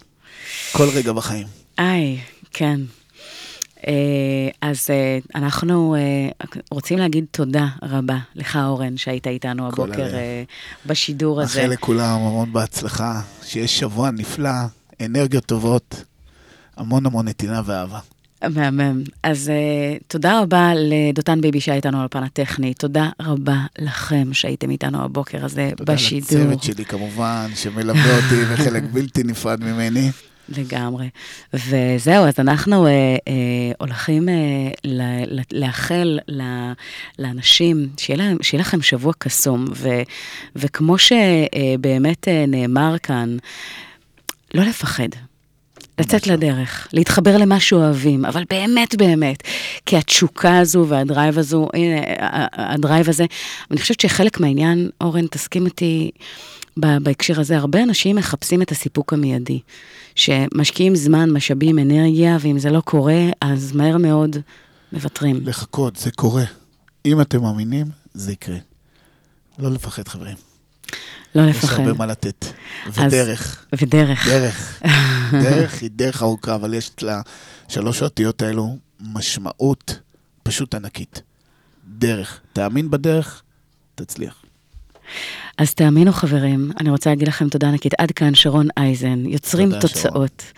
כל 0.73 0.89
רגע 0.95 1.13
בחיים. 1.13 1.47
איי, 1.79 2.21
כן. 2.53 2.81
אה, 3.87 3.93
אז 4.61 4.87
אה, 4.91 5.19
אנחנו 5.35 5.95
אה, 5.95 6.29
רוצים 6.71 6.99
להגיד 6.99 7.25
תודה 7.31 7.67
רבה 7.83 8.19
לך, 8.35 8.59
אורן, 8.65 8.97
שהיית 8.97 9.27
איתנו 9.27 9.69
הבוקר 9.69 10.09
בשידור 10.87 11.41
הזה. 11.41 11.61
מאחל 11.61 11.73
לכולם 11.73 12.21
המון 12.21 12.53
בהצלחה, 12.53 13.21
שיש 13.43 13.79
שבוע 13.79 14.11
נפלא, 14.11 14.51
אנרגיות 15.01 15.45
טובות, 15.45 16.05
המון 16.77 17.07
המון 17.07 17.29
נתינה 17.29 17.63
ואהבה. 17.65 17.99
מהמם. 18.45 19.03
אז 19.23 19.51
uh, 19.51 20.05
תודה 20.09 20.41
רבה 20.41 20.73
לדותן 20.77 21.41
ביבי 21.41 21.61
שהיה 21.61 21.77
איתנו 21.77 21.99
על 22.01 22.05
הפן 22.05 22.23
הטכני, 22.23 22.75
תודה 22.75 23.09
רבה 23.23 23.57
לכם 23.79 24.29
שהייתם 24.33 24.71
איתנו 24.71 25.05
הבוקר 25.05 25.45
הזה 25.45 25.71
תודה 25.77 25.95
בשידור. 25.95 26.41
לצוות 26.41 26.63
שלי 26.63 26.85
כמובן, 26.85 27.47
שמלווה 27.55 28.17
אותי 28.17 28.43
וחלק 28.49 28.83
בלתי 28.95 29.23
נפרד 29.23 29.65
ממני. 29.65 30.11
לגמרי. 30.49 31.09
וזהו, 31.55 32.27
אז 32.27 32.35
אנחנו 32.39 32.87
אה, 32.87 32.91
אה, 33.29 33.73
הולכים 33.79 34.29
אה, 34.29 34.35
ל- 34.85 35.41
ל- 35.41 35.61
לאחל 35.65 36.19
ל- 36.29 36.73
לאנשים, 37.19 37.89
שיהיה, 37.97 38.19
להם, 38.19 38.37
שיהיה 38.43 38.61
לכם 38.61 38.83
שבוע 38.83 39.13
קסום, 39.19 39.65
ו, 39.75 39.89
וכמו 40.57 40.97
שבאמת 40.99 42.29
אה, 42.29 42.45
נאמר 42.49 42.97
כאן, 43.03 43.37
לא 44.55 44.63
לפחד. 44.63 45.09
לצאת 45.99 46.27
לדרך, 46.27 46.89
להתחבר 46.93 47.37
למה 47.37 47.61
שאוהבים, 47.61 48.25
אבל 48.25 48.45
באמת 48.51 48.95
באמת, 48.95 49.43
כי 49.87 49.97
התשוקה 49.97 50.59
הזו 50.59 50.87
וה 50.89 51.03
drive 51.03 51.39
הזו, 51.39 51.69
הנה, 51.75 51.97
ה 52.53 52.62
drive 52.62 53.09
הזה, 53.09 53.25
אני 53.71 53.81
חושבת 53.81 54.01
שחלק 54.01 54.41
מהעניין, 54.41 54.91
אורן, 55.01 55.27
תסכים 55.27 55.67
איתי 55.67 56.11
בהקשר 56.77 57.41
הזה, 57.41 57.57
הרבה 57.57 57.83
אנשים 57.83 58.17
מחפשים 58.17 58.63
את 58.63 58.71
הסיפוק 58.73 59.13
המיידי, 59.13 59.61
שמשקיעים 60.15 60.95
זמן, 60.97 61.31
משאבים, 61.31 61.79
אנרגיה, 61.79 62.37
ואם 62.41 62.59
זה 62.59 62.71
לא 62.71 62.81
קורה, 62.81 63.21
אז 63.41 63.73
מהר 63.73 63.97
מאוד 63.97 64.37
מוותרים. 64.93 65.41
לחכות, 65.43 65.97
זה 65.97 66.11
קורה. 66.11 66.45
אם 67.07 67.21
אתם 67.21 67.43
מאמינים, 67.43 67.87
זה 68.15 68.33
יקרה. 68.33 68.57
לא 69.59 69.71
לפחד, 69.71 70.09
חברים. 70.09 70.37
לא 71.35 71.43
יש 71.51 71.57
לפחד. 71.57 71.81
הרבה 71.81 71.93
מה 71.93 72.07
לתת. 72.07 72.45
אז- 72.87 72.99
ודרך. 72.99 73.67
ודרך. 73.83 74.27
דרך. 74.29 74.83
דרך 75.45 75.83
היא 75.83 75.91
דרך 75.93 76.23
ארוכה, 76.23 76.55
אבל 76.55 76.75
יש 76.75 76.91
לה 77.03 77.21
שלוש 77.69 78.03
האותיות 78.03 78.43
האלו 78.43 78.77
משמעות 79.01 79.99
פשוט 80.43 80.75
ענקית. 80.75 81.23
דרך. 81.99 82.41
תאמין 82.53 82.91
בדרך, 82.91 83.43
תצליח. 83.95 84.43
אז 85.59 85.75
תאמינו 85.75 86.13
חברים, 86.13 86.71
אני 86.81 86.91
רוצה 86.91 87.11
להגיד 87.11 87.29
לכם 87.29 87.49
תודה 87.49 87.69
ענקית. 87.69 87.95
עד 87.99 88.13
כאן 88.13 88.35
שרון 88.35 88.69
אייזן, 88.77 89.27
יוצרים 89.27 89.69
תודה, 89.69 89.81
תוצאות. 89.81 90.53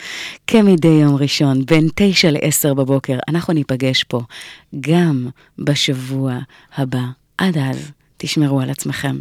כמדי 0.47 0.89
יום 0.89 1.17
ראשון, 1.17 1.67
בין 1.67 1.89
תשע 1.95 2.31
לעשר 2.31 2.75
בבוקר, 2.75 3.19
אנחנו 3.29 3.55
ניפגש 3.55 4.05
פה 4.05 4.21
גם 4.81 5.29
בשבוע 5.59 6.39
הבא. 6.77 7.03
עד 7.39 7.59
אז, 7.59 7.91
תשמרו 8.17 8.61
על 8.61 8.71
עצמכם. 8.71 9.21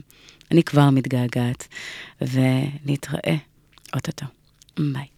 אני 0.52 0.64
כבר 0.64 0.90
מתגעגעת, 0.90 1.68
ונתראה 2.22 3.36
אוטוטו. 3.96 4.26
ביי. 4.80 5.17